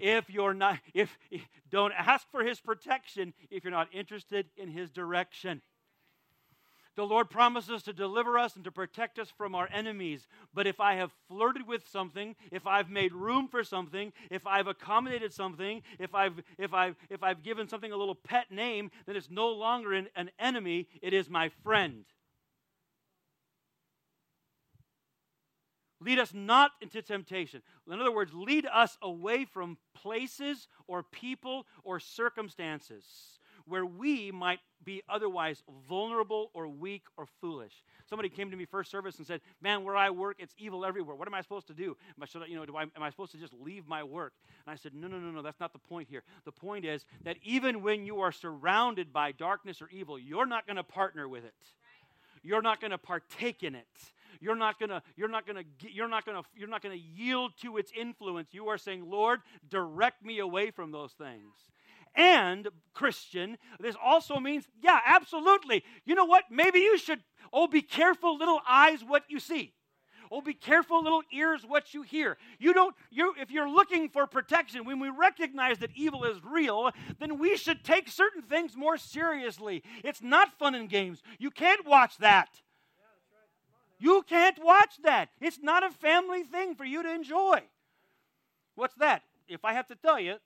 if 0.00 0.28
you're 0.28 0.54
not 0.54 0.78
if 0.92 1.16
don't 1.70 1.92
ask 1.92 2.28
for 2.30 2.42
his 2.42 2.60
protection 2.60 3.32
if 3.50 3.62
you're 3.62 3.70
not 3.70 3.88
interested 3.92 4.46
in 4.56 4.68
his 4.68 4.90
direction 4.90 5.62
the 6.96 7.04
Lord 7.04 7.28
promises 7.28 7.82
to 7.84 7.92
deliver 7.92 8.38
us 8.38 8.54
and 8.54 8.64
to 8.64 8.70
protect 8.70 9.18
us 9.18 9.32
from 9.36 9.54
our 9.54 9.68
enemies. 9.72 10.26
But 10.52 10.66
if 10.66 10.80
I 10.80 10.94
have 10.94 11.10
flirted 11.28 11.66
with 11.66 11.88
something, 11.88 12.36
if 12.52 12.66
I've 12.66 12.90
made 12.90 13.12
room 13.12 13.48
for 13.48 13.64
something, 13.64 14.12
if 14.30 14.46
I've 14.46 14.68
accommodated 14.68 15.32
something, 15.32 15.82
if 15.98 16.14
I've, 16.14 16.40
if 16.58 16.72
I've, 16.72 16.96
if 17.10 17.22
I've 17.22 17.42
given 17.42 17.68
something 17.68 17.90
a 17.90 17.96
little 17.96 18.14
pet 18.14 18.50
name, 18.50 18.90
then 19.06 19.16
it's 19.16 19.30
no 19.30 19.48
longer 19.48 19.92
an, 19.92 20.08
an 20.14 20.30
enemy, 20.38 20.88
it 21.02 21.12
is 21.12 21.28
my 21.28 21.50
friend. 21.62 22.04
Lead 26.00 26.18
us 26.18 26.34
not 26.34 26.72
into 26.82 27.00
temptation. 27.00 27.62
In 27.90 28.00
other 28.00 28.12
words, 28.12 28.32
lead 28.34 28.66
us 28.70 28.98
away 29.00 29.46
from 29.46 29.78
places 29.94 30.68
or 30.86 31.02
people 31.02 31.66
or 31.82 31.98
circumstances 31.98 33.33
where 33.66 33.86
we 33.86 34.30
might 34.30 34.60
be 34.84 35.02
otherwise 35.08 35.62
vulnerable 35.88 36.50
or 36.52 36.68
weak 36.68 37.02
or 37.16 37.26
foolish. 37.40 37.72
Somebody 38.08 38.28
came 38.28 38.50
to 38.50 38.56
me 38.56 38.66
first 38.66 38.90
service 38.90 39.16
and 39.18 39.26
said, 39.26 39.40
"Man, 39.60 39.82
where 39.82 39.96
I 39.96 40.10
work, 40.10 40.36
it's 40.38 40.54
evil 40.58 40.84
everywhere. 40.84 41.16
What 41.16 41.26
am 41.26 41.34
I 41.34 41.40
supposed 41.40 41.66
to 41.68 41.74
do? 41.74 41.96
Am 42.16 42.22
I, 42.22 42.26
should 42.26 42.42
I, 42.42 42.46
you 42.46 42.56
know, 42.56 42.66
do 42.66 42.76
I, 42.76 42.82
am 42.82 43.02
I 43.02 43.10
supposed 43.10 43.32
to 43.32 43.38
just 43.38 43.54
leave 43.54 43.86
my 43.86 44.02
work?" 44.02 44.34
And 44.66 44.72
I 44.72 44.76
said, 44.76 44.94
"No, 44.94 45.08
no, 45.08 45.18
no, 45.18 45.30
no. 45.30 45.42
That's 45.42 45.60
not 45.60 45.72
the 45.72 45.78
point 45.78 46.08
here. 46.08 46.22
The 46.44 46.52
point 46.52 46.84
is 46.84 47.06
that 47.24 47.36
even 47.42 47.82
when 47.82 48.04
you 48.04 48.20
are 48.20 48.32
surrounded 48.32 49.12
by 49.12 49.32
darkness 49.32 49.80
or 49.80 49.88
evil, 49.90 50.18
you're 50.18 50.46
not 50.46 50.66
going 50.66 50.76
to 50.76 50.84
partner 50.84 51.28
with 51.28 51.44
it. 51.44 51.54
You're 52.42 52.62
not 52.62 52.80
going 52.80 52.90
to 52.92 52.98
partake 52.98 53.62
in 53.62 53.74
it." 53.74 53.86
you're 54.40 54.56
not 54.56 54.78
to 54.80 55.00
you're 55.16 55.28
not 55.28 55.46
to 55.46 55.64
you're 55.88 56.08
not 56.08 56.24
to 56.24 56.42
you're 56.56 56.68
not 56.68 56.82
going 56.82 56.98
to 56.98 57.04
yield 57.04 57.52
to 57.62 57.76
its 57.76 57.92
influence 57.96 58.48
you 58.52 58.68
are 58.68 58.76
saying 58.76 59.08
lord 59.08 59.40
direct 59.70 60.24
me 60.24 60.40
away 60.40 60.72
from 60.72 60.90
those 60.90 61.12
things 61.12 61.54
and 62.14 62.68
Christian, 62.92 63.58
this 63.80 63.96
also 64.02 64.38
means, 64.38 64.64
yeah, 64.82 65.00
absolutely. 65.04 65.84
You 66.04 66.14
know 66.14 66.24
what? 66.24 66.44
Maybe 66.50 66.80
you 66.80 66.98
should, 66.98 67.20
oh, 67.52 67.66
be 67.66 67.82
careful, 67.82 68.36
little 68.36 68.60
eyes, 68.68 69.00
what 69.04 69.24
you 69.28 69.40
see. 69.40 69.72
Oh, 70.30 70.40
be 70.40 70.54
careful, 70.54 71.02
little 71.02 71.22
ears, 71.32 71.62
what 71.66 71.94
you 71.94 72.02
hear. 72.02 72.36
You 72.58 72.72
don't, 72.72 72.94
you, 73.10 73.34
if 73.38 73.50
you're 73.50 73.68
looking 73.68 74.08
for 74.08 74.26
protection, 74.26 74.84
when 74.84 74.98
we 74.98 75.10
recognize 75.10 75.78
that 75.78 75.90
evil 75.94 76.24
is 76.24 76.38
real, 76.42 76.90
then 77.20 77.38
we 77.38 77.56
should 77.56 77.84
take 77.84 78.08
certain 78.08 78.42
things 78.42 78.76
more 78.76 78.96
seriously. 78.96 79.82
It's 80.02 80.22
not 80.22 80.58
fun 80.58 80.74
and 80.74 80.88
games. 80.88 81.22
You 81.38 81.50
can't 81.50 81.86
watch 81.86 82.18
that. 82.18 82.48
You 83.98 84.24
can't 84.28 84.62
watch 84.62 84.96
that. 85.04 85.28
It's 85.40 85.60
not 85.62 85.84
a 85.84 85.90
family 85.90 86.42
thing 86.42 86.74
for 86.74 86.84
you 86.84 87.02
to 87.02 87.14
enjoy. 87.14 87.62
What's 88.74 88.94
that? 88.96 89.22
If 89.46 89.64
I 89.64 89.74
have 89.74 89.86
to 89.88 89.94
tell 89.94 90.18
you, 90.18 90.36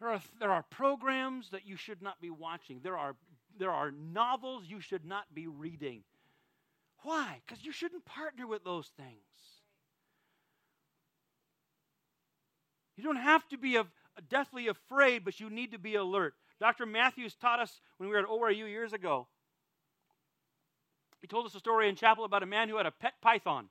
There 0.00 0.08
are, 0.10 0.20
there 0.38 0.50
are 0.52 0.62
programs 0.62 1.50
that 1.50 1.66
you 1.66 1.76
should 1.76 2.02
not 2.02 2.20
be 2.20 2.30
watching. 2.30 2.80
There 2.82 2.96
are, 2.96 3.16
there 3.58 3.72
are 3.72 3.90
novels 3.90 4.64
you 4.66 4.80
should 4.80 5.04
not 5.04 5.24
be 5.34 5.46
reading. 5.46 6.04
Why? 7.02 7.40
Because 7.46 7.64
you 7.64 7.72
shouldn't 7.72 8.04
partner 8.04 8.46
with 8.46 8.64
those 8.64 8.90
things. 8.96 9.18
You 12.96 13.04
don't 13.04 13.16
have 13.16 13.46
to 13.48 13.56
be 13.56 13.76
a, 13.76 13.82
a 13.82 14.22
deathly 14.28 14.68
afraid, 14.68 15.24
but 15.24 15.38
you 15.40 15.50
need 15.50 15.72
to 15.72 15.78
be 15.78 15.94
alert. 15.94 16.34
Dr. 16.60 16.86
Matthews 16.86 17.34
taught 17.34 17.60
us 17.60 17.80
when 17.96 18.08
we 18.08 18.14
were 18.14 18.20
at 18.20 18.28
ORU 18.28 18.68
years 18.68 18.92
ago. 18.92 19.28
He 21.20 21.26
told 21.26 21.46
us 21.46 21.54
a 21.54 21.60
story 21.60 21.88
in 21.88 21.96
chapel 21.96 22.24
about 22.24 22.42
a 22.42 22.46
man 22.46 22.68
who 22.68 22.76
had 22.76 22.86
a 22.86 22.90
pet 22.90 23.14
python. 23.20 23.68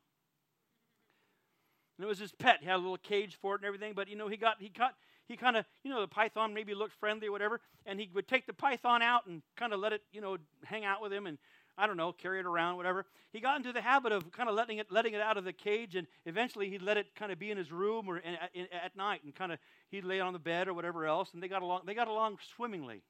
And 1.97 2.05
it 2.05 2.07
was 2.07 2.19
his 2.19 2.31
pet. 2.31 2.59
He 2.61 2.67
had 2.67 2.75
a 2.75 2.77
little 2.77 2.97
cage 2.97 3.37
for 3.41 3.55
it 3.55 3.61
and 3.61 3.65
everything, 3.65 3.93
but 3.95 4.07
you 4.07 4.15
know, 4.15 4.27
he 4.27 4.37
got 4.37 4.57
he 4.59 4.69
got 4.69 4.95
he 5.27 5.35
kind 5.35 5.57
of, 5.57 5.65
you 5.83 5.91
know, 5.91 6.01
the 6.01 6.07
python 6.07 6.53
maybe 6.53 6.73
looked 6.73 6.93
friendly 6.99 7.27
or 7.27 7.31
whatever, 7.31 7.61
and 7.85 7.99
he 7.99 8.09
would 8.13 8.27
take 8.27 8.47
the 8.47 8.53
python 8.53 9.01
out 9.01 9.27
and 9.27 9.41
kind 9.55 9.73
of 9.73 9.79
let 9.79 9.93
it, 9.93 10.01
you 10.11 10.21
know, 10.21 10.37
hang 10.63 10.85
out 10.85 11.01
with 11.01 11.11
him 11.11 11.27
and 11.27 11.37
I 11.77 11.85
don't 11.85 11.97
know, 11.97 12.11
carry 12.11 12.39
it 12.39 12.45
around, 12.45 12.77
whatever. 12.77 13.05
He 13.31 13.39
got 13.39 13.57
into 13.57 13.71
the 13.71 13.81
habit 13.81 14.11
of 14.11 14.31
kind 14.31 14.49
of 14.49 14.55
letting 14.55 14.79
it, 14.79 14.87
letting 14.91 15.13
it 15.13 15.21
out 15.21 15.37
of 15.37 15.43
the 15.43 15.53
cage, 15.53 15.95
and 15.95 16.07
eventually 16.25 16.69
he'd 16.69 16.81
let 16.81 16.97
it 16.97 17.13
kind 17.15 17.31
of 17.31 17.37
be 17.37 17.51
in 17.51 17.57
his 17.57 17.71
room 17.71 18.07
or 18.07 18.17
in, 18.17 18.35
in, 18.55 18.67
at 18.73 18.95
night, 18.95 19.23
and 19.23 19.35
kind 19.35 19.51
of 19.51 19.59
he'd 19.91 20.03
lay 20.03 20.19
on 20.19 20.33
the 20.33 20.39
bed 20.39 20.67
or 20.67 20.73
whatever 20.73 21.05
else, 21.05 21.29
and 21.33 21.43
they 21.43 21.47
got 21.47 21.61
along. 21.61 21.81
They 21.85 21.93
got 21.93 22.07
along 22.07 22.39
swimmingly. 22.55 23.03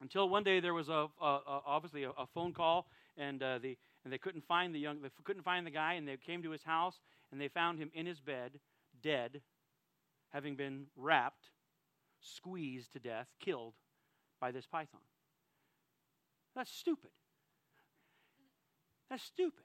Until 0.00 0.28
one 0.28 0.44
day 0.44 0.60
there 0.60 0.74
was 0.74 0.88
a, 0.88 1.08
a, 1.20 1.26
a 1.26 1.60
obviously 1.66 2.04
a, 2.04 2.10
a, 2.10 2.26
phone 2.32 2.52
call, 2.52 2.86
and 3.16 3.42
uh, 3.42 3.58
the 3.58 3.76
and 4.04 4.12
they 4.12 4.18
couldn't 4.18 4.44
find 4.46 4.72
the 4.72 4.78
young, 4.78 5.00
they 5.02 5.08
couldn't 5.24 5.42
find 5.42 5.66
the 5.66 5.70
guy, 5.70 5.94
and 5.94 6.06
they 6.06 6.16
came 6.16 6.44
to 6.44 6.50
his 6.50 6.62
house, 6.62 7.00
and 7.32 7.40
they 7.40 7.48
found 7.48 7.78
him 7.78 7.90
in 7.94 8.06
his 8.06 8.20
bed, 8.20 8.60
dead, 9.02 9.40
having 10.30 10.54
been 10.54 10.86
wrapped, 10.96 11.50
squeezed 12.20 12.92
to 12.92 13.00
death, 13.00 13.26
killed 13.40 13.74
by 14.40 14.52
this 14.52 14.66
python. 14.66 15.00
That's 16.54 16.70
stupid. 16.70 17.10
That's 19.10 19.24
stupid. 19.24 19.64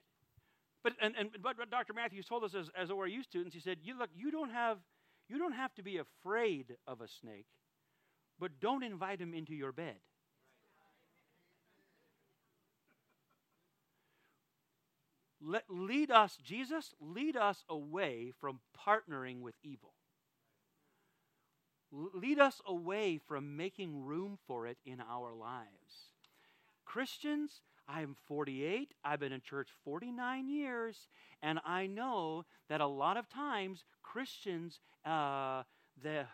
But 0.84 0.93
and, 1.01 1.15
and 1.17 1.30
but 1.41 1.58
Dr. 1.69 1.93
Matthews 1.93 2.25
told 2.25 2.43
us 2.43 2.56
as, 2.56 2.69
as 2.77 2.89
ORU 2.89 3.23
students, 3.23 3.53
he 3.53 3.62
said, 3.62 3.80
you 3.82 3.97
look, 3.97 4.10
you 4.15 4.32
don't 4.32 4.51
have 4.51 4.77
you 5.27 5.38
don't 5.38 5.53
have 5.53 5.73
to 5.75 5.84
be 5.84 5.97
afraid 5.97 6.77
of 6.88 7.01
a 7.01 7.08
snake, 7.08 7.47
but 8.39 8.60
don't 8.62 8.84
invite 8.84 9.19
him 9.19 9.34
into 9.34 9.53
your 9.53 9.73
bed. 9.73 9.97
Let, 15.47 15.63
lead 15.69 16.12
us, 16.12 16.38
Jesus, 16.43 16.93
lead 16.99 17.38
us 17.38 17.63
away 17.69 18.33
from 18.41 18.60
partnering 18.77 19.39
with 19.39 19.55
evil. 19.63 19.93
Lead 21.89 22.38
us 22.38 22.60
away 22.65 23.17
from 23.17 23.55
making 23.55 24.03
room 24.03 24.39
for 24.45 24.67
it 24.67 24.77
in 24.86 25.01
our 25.10 25.33
lives. 25.33 26.12
Christians, 26.83 27.62
I 27.88 28.01
am 28.01 28.17
48. 28.27 28.93
I've 29.05 29.21
been 29.21 29.31
in 29.31 29.39
church 29.39 29.69
49 29.86 30.49
years, 30.49 31.07
and 31.41 31.60
I 31.65 31.88
know 31.88 32.43
that 32.67 32.81
a 32.81 32.88
lot 32.88 33.15
of 33.15 33.29
times 33.29 33.86
Christians, 34.03 34.81
uh, 35.05 35.63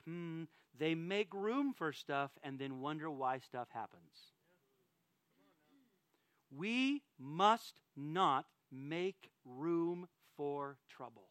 hmm, 0.05 0.45
they 0.79 0.95
make 0.95 1.31
room 1.35 1.75
for 1.77 1.93
stuff 1.93 2.31
and 2.41 2.57
then 2.57 2.81
wonder 2.81 3.11
why 3.11 3.37
stuff 3.37 3.67
happens. 3.71 4.31
We 6.49 7.03
must 7.19 7.75
not 7.95 8.45
make 8.73 9.29
room 9.45 10.07
for 10.35 10.77
trouble. 10.89 11.29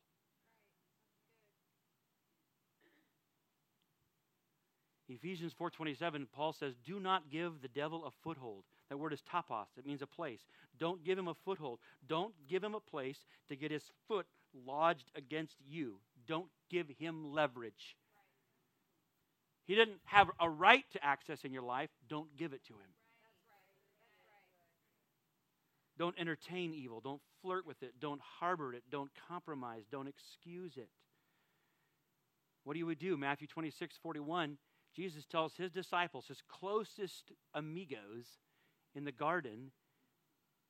Ephesians 5.08 5.52
4:27 5.52 6.26
Paul 6.32 6.52
says 6.52 6.74
do 6.86 6.98
not 6.98 7.30
give 7.30 7.60
the 7.60 7.68
devil 7.68 8.06
a 8.06 8.10
foothold. 8.22 8.64
That 8.88 8.96
word 8.96 9.12
is 9.12 9.22
topos. 9.22 9.66
It 9.76 9.86
means 9.86 10.02
a 10.02 10.06
place. 10.06 10.40
Don't 10.78 11.04
give 11.04 11.18
him 11.18 11.28
a 11.28 11.34
foothold. 11.34 11.80
Don't 12.08 12.34
give 12.48 12.64
him 12.64 12.74
a 12.74 12.80
place 12.80 13.18
to 13.48 13.56
get 13.56 13.70
his 13.70 13.90
foot 14.08 14.26
lodged 14.66 15.10
against 15.14 15.56
you. 15.66 15.98
Don't 16.26 16.48
give 16.70 16.88
him 16.98 17.32
leverage. 17.32 17.96
He 19.64 19.74
didn't 19.74 20.00
have 20.04 20.30
a 20.40 20.48
right 20.48 20.84
to 20.92 21.04
access 21.04 21.44
in 21.44 21.52
your 21.52 21.62
life. 21.62 21.90
Don't 22.08 22.36
give 22.36 22.52
it 22.52 22.64
to 22.66 22.74
him. 22.74 22.90
Don't 25.98 26.18
entertain 26.18 26.74
evil. 26.74 27.00
Don't 27.00 27.22
flirt 27.42 27.66
with 27.66 27.82
it. 27.82 27.94
Don't 28.00 28.20
harbor 28.40 28.72
it. 28.72 28.84
Don't 28.90 29.10
compromise. 29.28 29.84
Don't 29.90 30.08
excuse 30.08 30.76
it. 30.76 30.88
What 32.64 32.76
do 32.76 32.86
we 32.86 32.94
do? 32.94 33.16
Matthew 33.16 33.48
26, 33.48 33.96
41, 34.02 34.56
Jesus 34.94 35.24
tells 35.24 35.56
his 35.56 35.72
disciples, 35.72 36.26
his 36.28 36.42
closest 36.48 37.32
amigos 37.54 38.26
in 38.94 39.04
the 39.04 39.12
garden, 39.12 39.72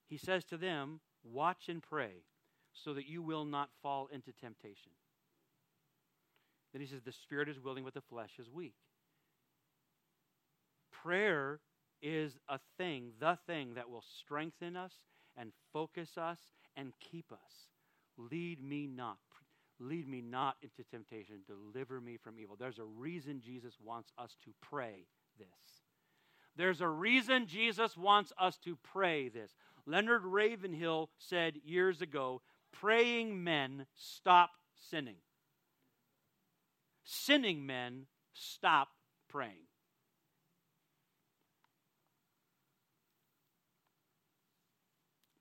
he 0.09 0.17
says 0.17 0.45
to 0.45 0.57
them, 0.57 1.01
Watch 1.25 1.69
and 1.69 1.83
pray 1.83 2.25
so 2.73 2.95
that 2.95 3.07
you 3.07 3.23
will 3.23 3.45
not 3.45 3.69
fall 3.83 4.09
into 4.13 4.33
temptation. 4.33 4.93
Then 6.73 6.81
he 6.81 6.87
says, 6.87 7.03
The 7.03 7.13
spirit 7.13 7.49
is 7.49 7.61
willing, 7.61 7.85
but 7.85 7.95
the 7.95 8.01
flesh 8.01 8.33
is 8.39 8.51
weak. 8.51 8.75
Prayer 10.91 11.61
is 12.01 12.39
a 12.49 12.59
thing, 12.79 13.13
the 13.21 13.39
thing 13.47 13.75
that 13.75 13.91
will 13.91 14.05
strengthen 14.19 14.77
us 14.77 14.93
and 15.37 15.53
focus 15.73 16.17
us 16.17 16.39
and 16.77 16.93
keep 17.01 17.33
us. 17.33 17.69
Lead 18.17 18.63
me 18.63 18.87
not. 18.87 19.19
Lead 19.79 20.07
me 20.07 20.21
not 20.21 20.57
into 20.63 20.89
temptation. 20.91 21.41
Deliver 21.47 22.01
me 22.01 22.17
from 22.17 22.39
evil. 22.39 22.57
There's 22.59 22.79
a 22.79 22.85
reason 22.85 23.41
Jesus 23.41 23.75
wants 23.85 24.13
us 24.19 24.37
to 24.45 24.51
pray 24.61 25.07
this. 25.39 25.49
There's 26.57 26.81
a 26.81 26.89
reason 26.89 27.47
Jesus 27.47 27.97
wants 27.97 28.33
us 28.39 28.59
to 28.59 28.77
pray 28.83 29.29
this. 29.29 29.55
Leonard 29.87 30.25
Ravenhill 30.25 31.11
said 31.19 31.55
years 31.65 32.03
ago 32.03 32.43
praying 32.73 33.43
men 33.43 33.87
stop 33.95 34.51
sinning. 34.91 35.17
Sinning 37.05 37.67
men 37.67 38.07
stop 38.33 38.89
praying. 39.29 39.67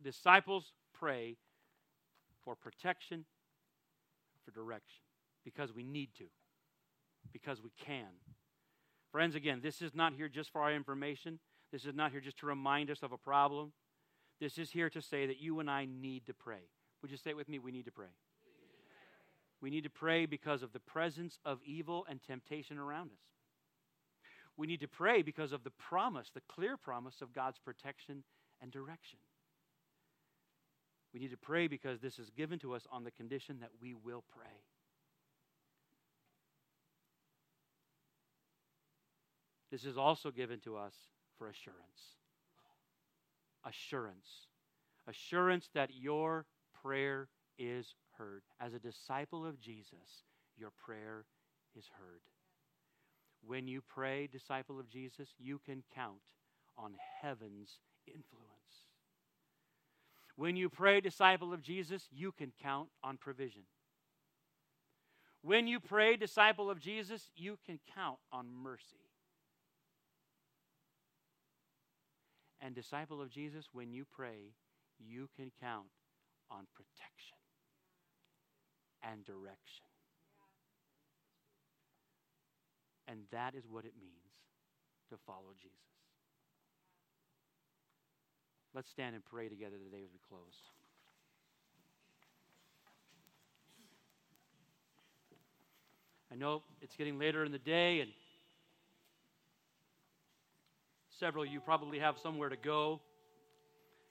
Disciples 0.03 0.73
pray 0.93 1.37
for 2.43 2.55
protection, 2.55 3.25
for 4.43 4.51
direction, 4.51 5.03
because 5.43 5.73
we 5.73 5.83
need 5.83 6.09
to, 6.17 6.25
because 7.31 7.61
we 7.61 7.71
can. 7.85 8.07
Friends, 9.11 9.35
again, 9.35 9.59
this 9.61 9.81
is 9.81 9.93
not 9.93 10.13
here 10.13 10.29
just 10.29 10.51
for 10.51 10.61
our 10.61 10.73
information. 10.73 11.39
This 11.71 11.85
is 11.85 11.93
not 11.93 12.11
here 12.11 12.21
just 12.21 12.37
to 12.39 12.45
remind 12.45 12.89
us 12.89 13.03
of 13.03 13.11
a 13.11 13.17
problem. 13.17 13.73
This 14.39 14.57
is 14.57 14.71
here 14.71 14.89
to 14.89 15.01
say 15.01 15.27
that 15.27 15.39
you 15.39 15.59
and 15.59 15.69
I 15.69 15.85
need 15.85 16.25
to 16.25 16.33
pray. 16.33 16.69
Would 17.01 17.11
you 17.11 17.17
say 17.17 17.31
it 17.31 17.37
with 17.37 17.49
me? 17.49 17.59
We 17.59 17.71
need 17.71 17.85
to 17.85 17.91
pray. 17.91 18.07
We 19.61 19.69
need 19.69 19.83
to 19.83 19.89
pray 19.89 20.25
because 20.25 20.63
of 20.63 20.73
the 20.73 20.79
presence 20.79 21.37
of 21.45 21.59
evil 21.63 22.05
and 22.09 22.21
temptation 22.23 22.79
around 22.79 23.11
us. 23.11 23.19
We 24.57 24.67
need 24.67 24.79
to 24.81 24.87
pray 24.87 25.21
because 25.21 25.51
of 25.51 25.63
the 25.63 25.71
promise, 25.71 26.31
the 26.33 26.41
clear 26.49 26.77
promise 26.77 27.21
of 27.21 27.33
God's 27.33 27.59
protection 27.59 28.23
and 28.61 28.71
direction. 28.71 29.19
We 31.13 31.19
need 31.19 31.31
to 31.31 31.37
pray 31.37 31.67
because 31.67 31.99
this 31.99 32.19
is 32.19 32.29
given 32.29 32.59
to 32.59 32.73
us 32.73 32.87
on 32.91 33.03
the 33.03 33.11
condition 33.11 33.59
that 33.59 33.71
we 33.81 33.93
will 33.93 34.23
pray. 34.35 34.63
This 39.71 39.85
is 39.85 39.97
also 39.97 40.31
given 40.31 40.59
to 40.61 40.77
us 40.77 40.93
for 41.37 41.47
assurance. 41.47 42.17
Assurance. 43.65 44.47
Assurance 45.07 45.69
that 45.73 45.89
your 45.93 46.45
prayer 46.81 47.29
is 47.57 47.95
heard. 48.17 48.43
As 48.59 48.73
a 48.73 48.79
disciple 48.79 49.45
of 49.45 49.59
Jesus, 49.59 50.25
your 50.57 50.71
prayer 50.85 51.25
is 51.77 51.85
heard. 51.97 52.21
When 53.45 53.67
you 53.67 53.81
pray, 53.81 54.27
disciple 54.27 54.79
of 54.79 54.89
Jesus, 54.89 55.29
you 55.39 55.59
can 55.65 55.83
count 55.95 56.21
on 56.77 56.93
heaven's 57.21 57.79
influence. 58.07 58.50
When 60.35 60.55
you 60.55 60.69
pray, 60.69 61.01
disciple 61.01 61.53
of 61.53 61.61
Jesus, 61.61 62.07
you 62.11 62.31
can 62.31 62.51
count 62.61 62.89
on 63.03 63.17
provision. 63.17 63.63
When 65.43 65.67
you 65.67 65.79
pray, 65.79 66.17
disciple 66.17 66.69
of 66.69 66.79
Jesus, 66.79 67.31
you 67.35 67.57
can 67.65 67.79
count 67.95 68.17
on 68.31 68.45
mercy. 68.51 69.07
And, 72.59 72.75
disciple 72.75 73.21
of 73.21 73.31
Jesus, 73.31 73.69
when 73.73 73.91
you 73.91 74.05
pray, 74.05 74.53
you 74.99 75.29
can 75.35 75.51
count 75.59 75.87
on 76.51 76.67
protection 76.75 77.37
and 79.01 79.25
direction. 79.25 79.85
And 83.07 83.21
that 83.31 83.55
is 83.55 83.63
what 83.67 83.85
it 83.85 83.93
means 83.99 84.13
to 85.09 85.17
follow 85.25 85.53
Jesus. 85.59 85.75
Let's 88.73 88.89
stand 88.89 89.15
and 89.15 89.25
pray 89.25 89.49
together 89.49 89.75
today 89.77 90.01
as 90.03 90.09
we 90.13 90.19
close. 90.29 90.55
I 96.31 96.35
know 96.35 96.63
it's 96.81 96.95
getting 96.95 97.19
later 97.19 97.43
in 97.43 97.51
the 97.51 97.59
day, 97.59 97.99
and 97.99 98.09
several 101.19 101.43
of 101.43 101.51
you 101.51 101.59
probably 101.59 101.99
have 101.99 102.17
somewhere 102.17 102.47
to 102.47 102.55
go. 102.55 103.01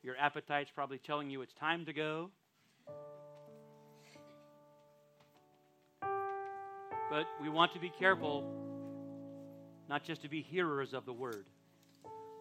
Your 0.03 0.17
appetite's 0.19 0.71
probably 0.75 0.99
telling 0.99 1.31
you 1.31 1.41
it's 1.41 1.55
time 1.55 1.87
to 1.87 1.95
go. 1.95 2.31
But 7.11 7.27
we 7.41 7.49
want 7.49 7.73
to 7.73 7.81
be 7.81 7.91
careful 7.99 8.45
not 9.89 10.05
just 10.05 10.23
to 10.23 10.29
be 10.29 10.43
hearers 10.43 10.93
of 10.93 11.07
the 11.07 11.13
word. 11.13 11.47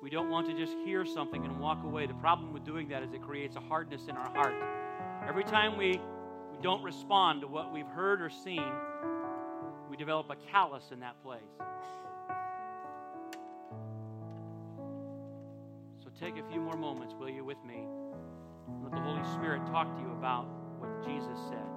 We 0.01 0.09
don't 0.09 0.29
want 0.29 0.47
to 0.47 0.53
just 0.53 0.73
hear 0.85 1.05
something 1.05 1.43
and 1.43 1.59
walk 1.59 1.83
away. 1.83 2.07
The 2.07 2.13
problem 2.13 2.53
with 2.53 2.63
doing 2.63 2.87
that 2.89 3.03
is 3.03 3.11
it 3.13 3.21
creates 3.21 3.57
a 3.57 3.59
hardness 3.59 4.03
in 4.07 4.15
our 4.15 4.29
heart. 4.31 4.53
Every 5.27 5.43
time 5.43 5.77
we, 5.77 5.99
we 6.51 6.61
don't 6.61 6.81
respond 6.83 7.41
to 7.41 7.47
what 7.47 7.73
we've 7.73 7.87
heard 7.87 8.21
or 8.21 8.29
seen, 8.29 8.63
we 9.89 9.97
develop 9.97 10.29
a 10.29 10.35
callus 10.51 10.91
in 10.91 11.01
that 11.01 11.21
place. 11.21 11.41
So 16.01 16.09
take 16.17 16.37
a 16.37 16.49
few 16.49 16.61
more 16.61 16.77
moments, 16.77 17.13
will 17.19 17.29
you, 17.29 17.43
with 17.43 17.61
me? 17.67 17.85
Let 18.83 18.93
the 18.93 19.01
Holy 19.01 19.23
Spirit 19.33 19.65
talk 19.65 19.93
to 19.95 20.01
you 20.01 20.11
about 20.11 20.45
what 20.79 21.05
Jesus 21.05 21.37
said. 21.49 21.68